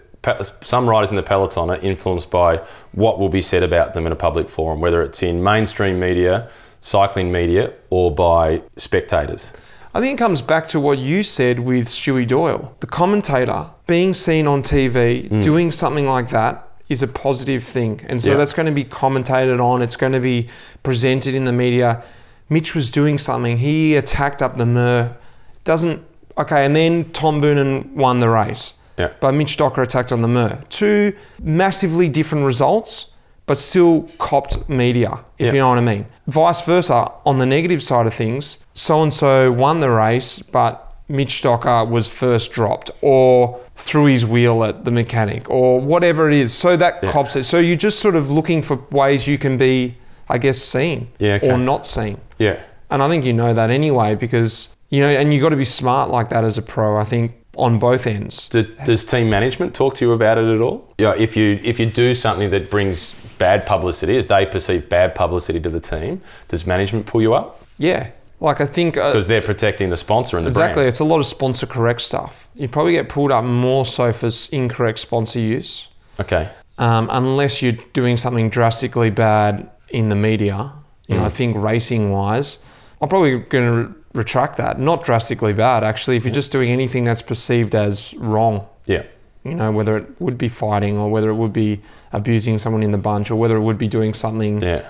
[0.61, 2.57] some riders in the peloton are influenced by
[2.91, 6.47] what will be said about them in a public forum, whether it's in mainstream media,
[6.79, 9.51] cycling media, or by spectators.
[9.93, 12.75] I think it comes back to what you said with Stewie Doyle.
[12.79, 15.41] The commentator being seen on TV hmm.
[15.41, 18.01] doing something like that is a positive thing.
[18.07, 18.37] And so Yeah.
[18.37, 20.47] that's going to be commentated on, it's going to be
[20.83, 22.03] presented in the media.
[22.49, 25.15] Mitch was doing something, he attacked up the Mur.
[25.63, 26.01] Doesn't,
[26.37, 28.75] okay, and then Tom Boonen won the race.
[28.97, 29.11] Yeah.
[29.19, 30.63] But Mitch Docker attacked on the Mur.
[30.69, 33.10] Two massively different results,
[33.51, 35.51] but still copped media, if Yeah.
[35.55, 36.05] you know what I mean.
[36.25, 40.73] Vice versa, on the negative side of things, so and so won the race, but
[41.09, 46.37] Mitch Docker was first dropped or threw his wheel at the mechanic or whatever it
[46.37, 46.53] is.
[46.53, 47.11] So that Yeah.
[47.11, 47.43] cops it.
[47.43, 49.95] So you're just sort of looking for ways you can be,
[50.29, 51.51] I guess, seen Yeah, okay.
[51.51, 52.19] or not seen.
[52.37, 52.55] Yeah.
[52.89, 55.65] And I think you know that anyway because, you know, and you've got to be
[55.65, 58.47] smart like that as a pro, I think, on both ends.
[58.49, 60.85] Do, does team management talk to you about it at all?
[60.97, 65.09] Yeah, if you if you do something that brings bad publicity, as they perceive bad
[65.15, 68.03] publicity to the team, does management pull you up Yeah.
[68.39, 70.87] Like I think uh, because they're protecting the sponsor and the exactly, brand?
[70.87, 72.33] Exactly, it's a lot of sponsor correct stuff.
[72.55, 75.87] You probably get pulled up more so for incorrect sponsor use,
[76.19, 76.49] Okay.
[76.77, 80.71] um, unless you're doing something drastically bad in the media.
[81.07, 82.57] You know, I think racing wise,
[83.01, 84.79] I'm probably going to re- retract that.
[84.79, 86.15] Not drastically bad, actually.
[86.15, 89.03] If you're just doing anything that's perceived as wrong, Yeah.
[89.43, 91.81] You know, whether it would be fighting or whether it would be
[92.13, 94.81] abusing someone in the bunch or whether it would be doing something Yeah.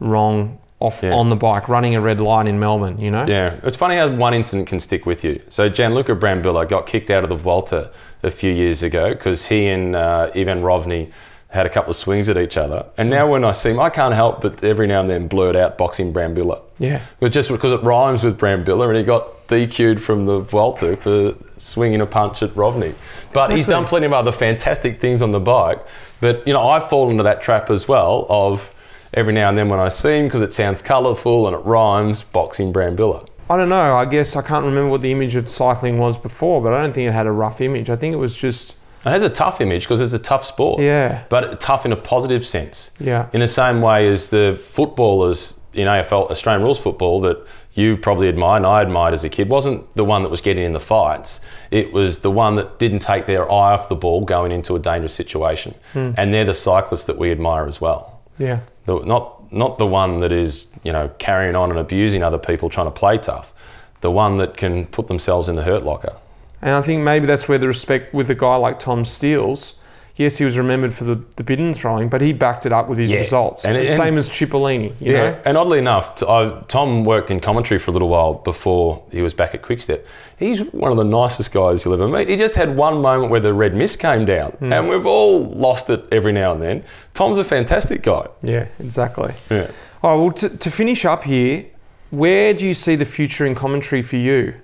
[0.00, 1.12] wrong off Yeah.
[1.12, 2.98] on the bike, running a red line in Melbourne.
[2.98, 3.24] You know.
[3.26, 5.40] Yeah, it's funny how one incident can stick with you.
[5.48, 7.90] So Gianluca Brambilla got kicked out of the Vuelta
[8.22, 11.10] a few years ago because he and uh, Ivan Rovny
[11.50, 12.84] had a couple of swings at each other.
[12.98, 15.56] And now when I see him, I can't help but every now and then blurt
[15.56, 16.60] out boxing Brambilla.
[16.78, 17.00] Yeah.
[17.20, 21.34] But just because it rhymes with Brambilla and he got DQ'd from the Vuelta for
[21.58, 22.94] swinging a punch at Rovny.
[23.32, 25.84] But he's done plenty of other fantastic things on the bike.
[26.20, 28.74] But, you know, I fall into that trap as well of
[29.14, 32.22] every now and then when I see him because it sounds colourful and it rhymes,
[32.22, 33.26] boxing Brambilla.
[33.50, 33.96] I don't know.
[33.96, 36.92] I guess I can't remember what the image of cycling was before, but I don't
[36.92, 37.88] think it had a rough image.
[37.88, 40.82] I think it was just It has a tough image because it's a tough sport.
[40.82, 41.24] Yeah.
[41.28, 42.90] But tough in a positive sense.
[42.98, 43.28] Yeah.
[43.32, 47.38] In the same way as the footballers in AFL, Australian rules football, that
[47.78, 50.64] you probably admire and I admired as a kid, wasn't the one that was getting
[50.64, 51.40] in the fights.
[51.70, 54.80] It was the one that didn't take their eye off the ball going into a
[54.80, 55.76] dangerous situation.
[55.92, 56.10] Hmm.
[56.16, 58.20] And they're the cyclists that we admire as well.
[58.38, 58.60] yeah.
[58.86, 62.70] The, not, not the one that is, you know, carrying on and abusing other people
[62.70, 63.52] trying to play tough.
[64.00, 66.16] The one that can put themselves in the hurt locker.
[66.62, 69.77] And I think maybe that's where the respect with a guy like Tom Steels.
[70.18, 72.98] Yes, he was remembered for the, the bidon throwing, but he backed it up with
[72.98, 73.18] his Yeah.
[73.20, 73.64] results.
[73.64, 75.36] And- the and- same as Cipollini, you Yeah, know?
[75.44, 79.22] and oddly enough, t- I, Tom worked in commentary for a little while before he
[79.22, 80.04] was back at Quickstep.
[80.36, 82.28] He's one of the nicest guys you'll ever meet.
[82.28, 84.72] He just had one moment where the red mist came down, Hmm.
[84.72, 86.82] and we've all lost it every now and then.
[87.14, 88.26] Tom's a fantastic guy.
[88.42, 89.34] Yeah, exactly.
[89.50, 89.68] Yeah.
[90.02, 91.64] All right, well, to, to finish up here,
[92.10, 94.54] where do you see the future in commentary for you?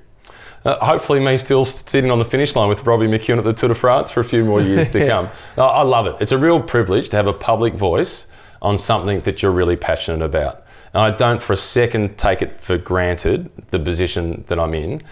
[0.64, 3.68] Uh, hopefully, me still sitting on the finish line with Robbie McEwen at the Tour
[3.68, 5.28] de France for a few more years to come.
[5.58, 6.16] I I love it.
[6.20, 8.26] It's a real privilege to have a public voice
[8.62, 10.64] on something that you're really passionate about.
[10.94, 15.02] And I don't for a second take it for granted, the position that I'm in.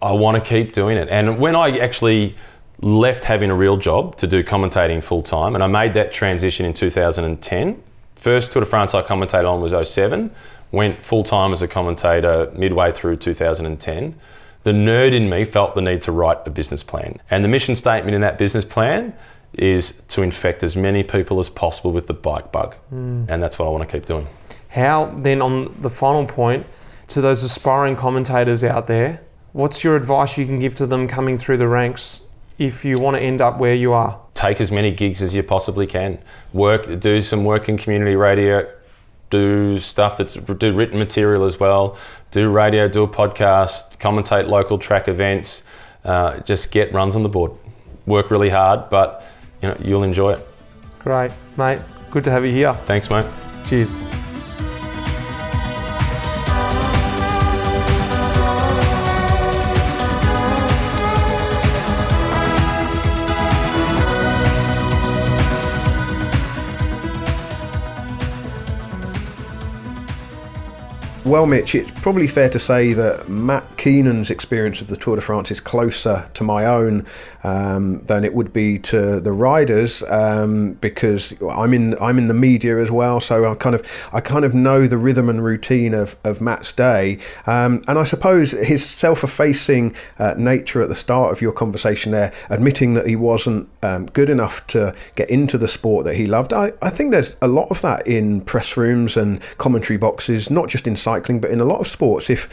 [0.00, 1.08] I want to keep doing it.
[1.10, 2.34] And when I actually
[2.80, 6.64] left having a real job to do commentating full time, and I made that transition
[6.64, 7.82] in 2010,
[8.16, 10.30] first Tour de France I commentated on was 07,
[10.70, 14.14] went full time as a commentator midway through 2010
[14.62, 17.20] the nerd in me felt the need to write a business plan.
[17.30, 19.14] And the mission statement in that business plan
[19.54, 22.74] is to infect as many people as possible with the bike bug.
[22.88, 23.24] Hmm.
[23.28, 24.26] And that's what I want to keep doing.
[24.70, 26.66] How, then, on the final point,
[27.08, 31.36] to those aspiring commentators out there, what's your advice you can give to them coming
[31.36, 32.22] through the ranks
[32.58, 34.18] if you want to end up where you are?
[34.34, 36.18] Take as many gigs as you possibly can.
[36.54, 38.66] Work, do some work in community radio,
[39.28, 41.98] do stuff that's do written material as well.
[42.32, 45.62] Do radio, do a podcast, commentate local track events.
[46.04, 47.52] Uh, just get runs on the board.
[48.06, 49.24] Work really hard, but
[49.60, 50.48] you know you'll enjoy it.
[50.98, 51.80] Great, mate.
[52.10, 52.74] Good to have you here.
[52.86, 53.26] Thanks, mate.
[53.66, 54.31] Cheers.
[71.32, 75.22] Well, Mitch, it's probably fair to say that Matt Keenan's experience of the Tour de
[75.22, 77.06] France is closer to my own
[77.44, 82.34] um, than it would be to the riders um, because I'm in I'm in the
[82.34, 85.94] media as well, so I kind of I kind of know the rhythm and routine
[85.94, 91.32] of, of Matt's day, um, and I suppose his self-effacing uh, nature at the start
[91.32, 95.68] of your conversation there, admitting that he wasn't um, good enough to get into the
[95.68, 96.52] sport that he loved.
[96.52, 100.68] I, I think there's a lot of that in press rooms and commentary boxes, not
[100.68, 102.30] just in cycling, but in a lot of sports.
[102.30, 102.48] If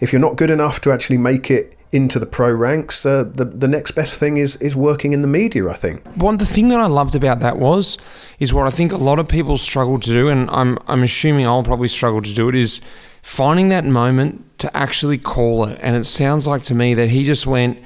[0.00, 3.44] if you're not good enough to actually make it into the pro ranks, uh, the
[3.44, 5.68] the next best thing is is working in the media.
[5.68, 6.06] I think.
[6.16, 7.98] One the thing that I loved about that was
[8.38, 11.46] is what I think a lot of people struggle to do, and I'm I'm assuming
[11.46, 12.80] I'll probably struggle to do it is
[13.22, 15.78] finding that moment to actually call it.
[15.82, 17.78] And it sounds like to me that he just went,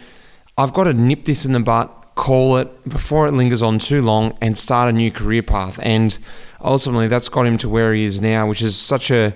[0.57, 4.03] I've got to nip this in the butt, call it before it lingers on too
[4.03, 5.79] long, and start a new career path.
[5.83, 6.17] And
[6.61, 9.35] ultimately, that's got him to where he is now, which is such a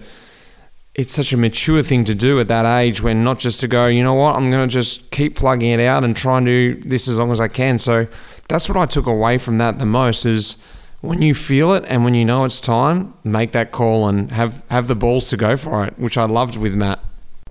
[1.00, 3.86] it's such a mature thing to do at that age when not just to go,
[3.86, 6.74] you know what, I'm going to just keep plugging it out and try and do
[6.74, 7.78] this as long as I can.
[7.78, 8.06] So
[8.48, 10.56] that's what I took away from that the most is
[11.00, 14.62] when you feel it and when you know it's time, make that call and have,
[14.68, 17.00] have the balls to go for it, which I loved with Matt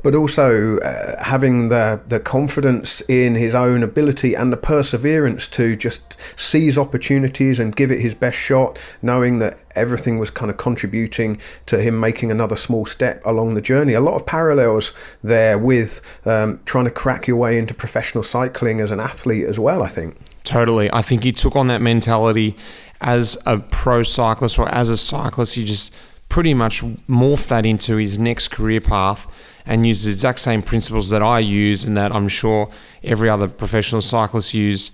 [0.02, 5.76] but also uh, having the the confidence in his own ability and the perseverance to
[5.76, 6.02] just
[6.36, 11.40] seize opportunities and give it his best shot, knowing that everything was kind of contributing
[11.66, 13.94] to him making another small step along the journey.
[13.94, 14.94] A lot of parallels
[15.24, 19.60] there with um, trying to crack your way into professional cycling as an athlete as
[19.60, 19.84] well.
[19.84, 20.18] I think.
[20.44, 22.56] Totally, I think he took on that mentality
[23.02, 25.56] as a pro cyclist or as a cyclist.
[25.56, 25.94] He just
[26.30, 29.28] pretty much morphed that into his next career path
[29.70, 32.70] and use the exact same principles that I use and that I'm sure
[33.04, 34.92] every other professional cyclist use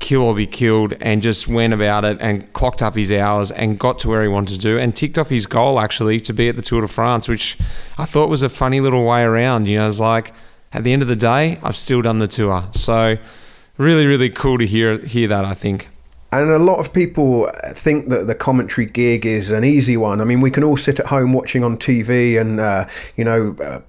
[0.00, 3.78] kill or be killed and just went about it and clocked up his hours and
[3.78, 6.48] got to where he wanted to do and ticked off his goal actually to be
[6.48, 7.56] at the Tour de France which
[7.96, 10.34] I thought was a funny little way around you know it's like
[10.72, 12.64] at the end of the day I've still done the tour.
[12.72, 13.16] So
[13.78, 15.88] really really cool to hear hear that I think
[16.40, 20.20] and a lot of people think that the commentary gig is an easy one.
[20.20, 23.56] I mean, we can all sit at home watching on TV and, uh, you know,
[23.62, 23.80] uh,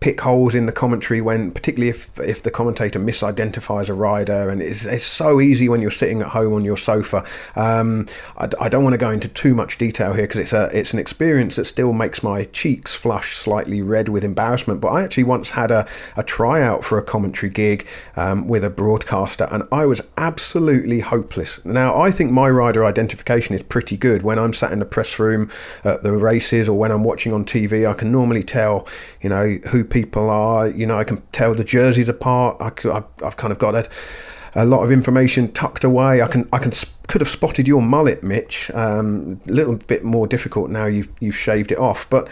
[0.00, 4.62] pick holes in the commentary when, particularly if if the commentator misidentifies a rider, and
[4.62, 7.24] it's, it's so easy when you're sitting at home on your sofa.
[7.56, 8.06] Um,
[8.36, 10.92] I, I, don't want to go into too much detail here because it's a it's
[10.92, 14.80] an experience that still makes my cheeks flush slightly red with embarrassment.
[14.80, 18.70] But I actually once had a, a tryout for a commentary gig um, with a
[18.70, 21.64] broadcaster, and I was absolutely hopeless.
[21.64, 25.18] Now I think my rider identification is pretty good when I'm sat in the press
[25.18, 25.50] room
[25.84, 27.88] at the races or when I'm watching on TV.
[27.88, 28.86] I can normally tell,
[29.20, 30.68] you know who people are.
[30.68, 32.56] You know, I can tell the jerseys apart.
[32.60, 33.88] I have kind of got a,
[34.54, 36.22] a lot of information tucked away.
[36.22, 36.72] I can I can
[37.08, 38.70] could have spotted your mullet, Mitch.
[38.74, 42.28] Um, a little bit more difficult now you've you've shaved it off, but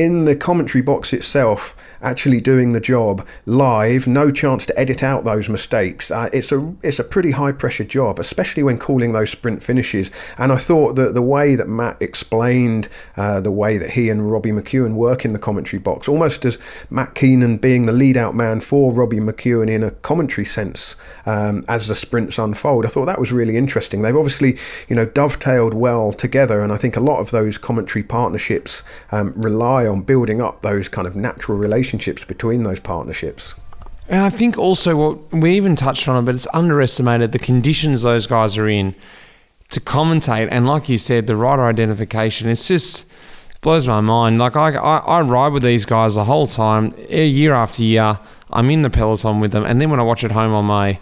[0.00, 5.24] in the commentary box itself, actually doing the job live, no chance to edit out
[5.24, 6.10] those mistakes.
[6.10, 10.10] Uh, it's a it's a pretty high pressure job, especially when calling those sprint finishes.
[10.38, 14.30] And I thought that the way that Matt explained uh, the way that he and
[14.30, 16.56] Robbie McEwen work in the commentary box, almost as
[16.88, 20.96] Matt Keenan being the lead out man for Robbie McEwen in a commentary sense
[21.26, 22.86] um, as the sprints unfold.
[22.86, 24.00] I thought that was really interesting.
[24.00, 24.56] They've obviously
[24.88, 29.34] you know dovetailed well together, and I think a lot of those commentary partnerships um,
[29.36, 33.54] rely on building up those kind of natural relationships between those partnerships.
[34.08, 38.02] And I think also what we even touched on it, but it's underestimated the conditions
[38.02, 38.94] those guys are in
[39.68, 40.48] to commentate.
[40.50, 43.06] And like you said, the rider identification, it's just
[43.60, 44.38] blows my mind.
[44.38, 48.18] Like I, I, I ride with these guys the whole time, eh, year after year.
[48.50, 50.98] I'm in the peloton with them, and then when I watch at home on my,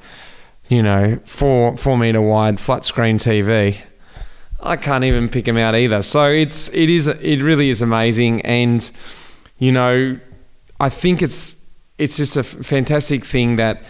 [0.69, 3.81] you know, four four meter wide flat screen TV,
[4.60, 6.02] I can't even pick him out either.
[6.02, 8.90] So it's it is it really is amazing, and
[9.59, 10.18] you know,
[10.80, 11.64] I think it's
[11.98, 13.82] it's just a fantastic thing that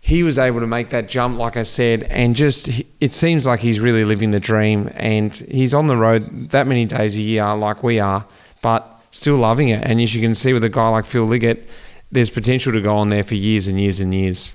[0.00, 2.68] he was able to make that jump, like I said, and just
[3.00, 6.84] it seems like he's really living the dream, and he's on the road that many
[6.84, 8.26] days a year, like we are,
[8.62, 9.82] but still loving it.
[9.84, 11.68] And as you can see with a guy like Phil Liggett,
[12.10, 14.54] there's potential to go on there for years and years and years.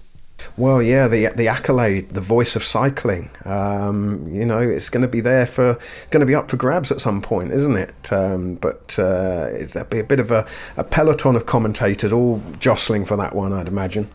[0.57, 3.30] Well, yeah, the the accolade, the voice of cycling.
[3.45, 5.78] Um, you know, it's going to be there for,
[6.10, 8.11] going to be up for grabs at some point, isn't it?
[8.11, 10.45] Um, but uh, a, be a bit of a,
[10.78, 14.10] a peloton of commentators all jostling for that one, I'd imagine.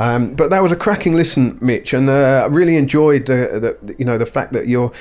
[0.00, 3.94] Um, but that was a cracking listen, Mitch, and uh, I really enjoyed the, the,
[3.98, 4.92] you know the fact that you're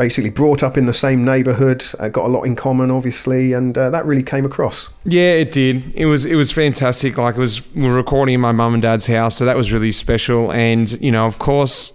[0.00, 3.76] basically brought up in the same neighbourhood, uh, got a lot in common, obviously, and
[3.76, 4.88] uh, that really came across.
[5.04, 5.94] Yeah, it did.
[5.94, 7.18] It was it was fantastic.
[7.18, 9.74] Like it was we were recording in my mum and dad's house, so that was
[9.74, 10.50] really special.
[10.52, 11.92] And you know, of course,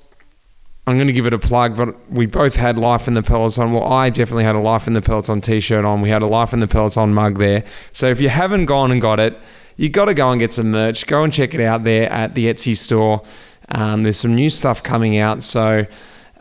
[0.85, 3.71] I'm going to give it a plug, but we both had Life in the Peloton.
[3.71, 6.01] Well, I definitely had a Life in the Peloton t shirt on.
[6.01, 7.63] We had a Life in the Peloton mug there.
[7.91, 9.35] So if you haven't gone and got it,
[9.77, 11.07] you got to go and get some merch.
[11.07, 13.23] Go and check it out there at the Etsy store.
[13.69, 15.41] Um, there's some new stuff coming out.
[15.41, 15.87] So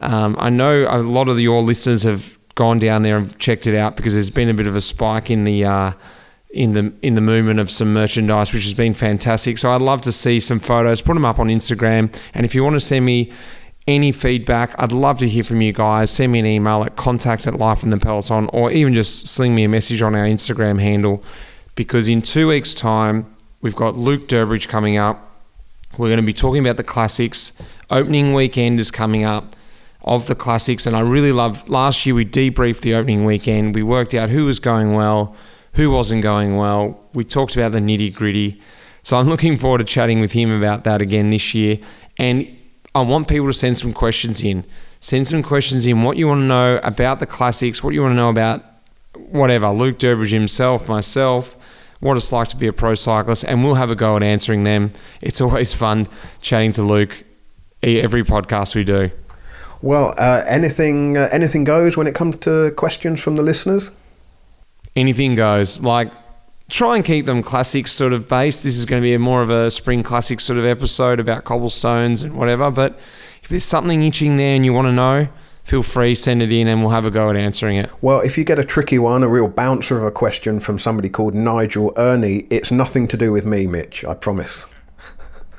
[0.00, 3.76] um, I know a lot of your listeners have gone down there and checked it
[3.76, 5.64] out because there's been a bit of a spike in the.
[5.64, 5.92] Uh,
[6.54, 9.58] in the in the movement of some merchandise, which has been fantastic.
[9.58, 11.02] So I'd love to see some photos.
[11.02, 13.32] Put them up on Instagram, and if you want to send me
[13.86, 16.10] any feedback, I'd love to hear from you guys.
[16.10, 19.54] Send me an email at contact at Life in the Peloton, or even just sling
[19.54, 21.22] me a message on our Instagram handle.
[21.74, 25.40] Because in two weeks' time, we've got Luke Durbridge coming up.
[25.98, 27.52] We're going to be talking about the classics.
[27.90, 29.54] Opening weekend is coming up
[30.04, 31.68] of the classics, and I really love.
[31.68, 33.74] Last year we debriefed the opening weekend.
[33.74, 35.34] We worked out who was going well
[35.74, 37.00] who wasn't going well.
[37.12, 38.60] We talked about the nitty gritty.
[39.02, 41.78] So I'm looking forward to chatting with him about that again this year.
[42.18, 42.56] And
[42.94, 44.64] I want people to send some questions in.
[45.00, 48.12] Send some questions in what you want to know about the classics, what you want
[48.12, 48.64] to know about
[49.16, 51.56] whatever, Luke Durbridge himself, myself,
[52.00, 54.64] what it's like to be a pro cyclist, and we'll have a go at answering
[54.64, 54.92] them.
[55.20, 56.08] It's always fun
[56.40, 57.24] chatting to Luke
[57.82, 59.10] every podcast we do.
[59.84, 63.90] Well, uh, anything uh, anything goes when it comes to questions from the listeners
[64.96, 65.80] anything goes.
[65.80, 66.10] Like,
[66.68, 68.62] try and keep them classic sort of based.
[68.62, 71.44] This is going to be a more of a spring classic sort of episode about
[71.44, 72.70] cobblestones and whatever.
[72.70, 72.98] But
[73.42, 75.28] if there's something itching there and you want to know,
[75.62, 77.90] feel free, send it in and we'll have a go at answering it.
[78.00, 81.08] Well, if you get a tricky one, a real bouncer of a question from somebody
[81.08, 84.66] called Nigel Ernie, it's nothing to do with me, Mitch, I promise.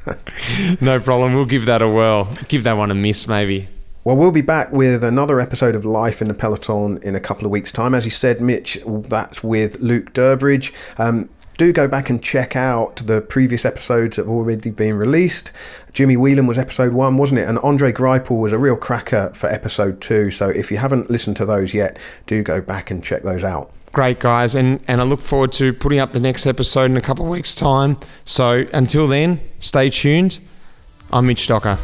[0.81, 1.33] no problem.
[1.33, 2.29] We'll give that a whirl.
[2.47, 3.69] Give that one a miss, maybe.
[4.05, 7.45] Well, we'll be back with another episode of Life in the Peloton in a couple
[7.45, 7.95] of weeks' time.
[7.95, 10.71] As you said, Mitch, that's with Luke Durbridge.
[10.99, 15.51] Um, do go back and check out the previous episodes that have already been released.
[15.91, 17.49] Jimmy Whelan was episode one, wasn't it?
[17.49, 20.29] And Andre Greipel was a real cracker for episode two.
[20.29, 23.71] So if you haven't listened to those yet, do go back and check those out.
[23.91, 24.53] Great, guys.
[24.53, 27.31] And, and I look forward to putting up the next episode in a couple of
[27.31, 27.97] weeks' time.
[28.23, 30.37] So until then, stay tuned.
[31.11, 31.79] I'm Mitch Docker.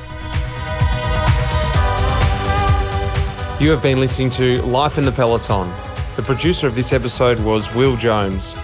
[3.61, 5.71] You have been listening to Life in the Peloton.
[6.15, 8.55] The producer of this episode was Will Jones.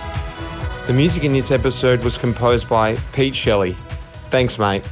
[0.88, 3.74] The music in this episode was composed by Pete Shelley.
[4.32, 4.84] Thanks, mate.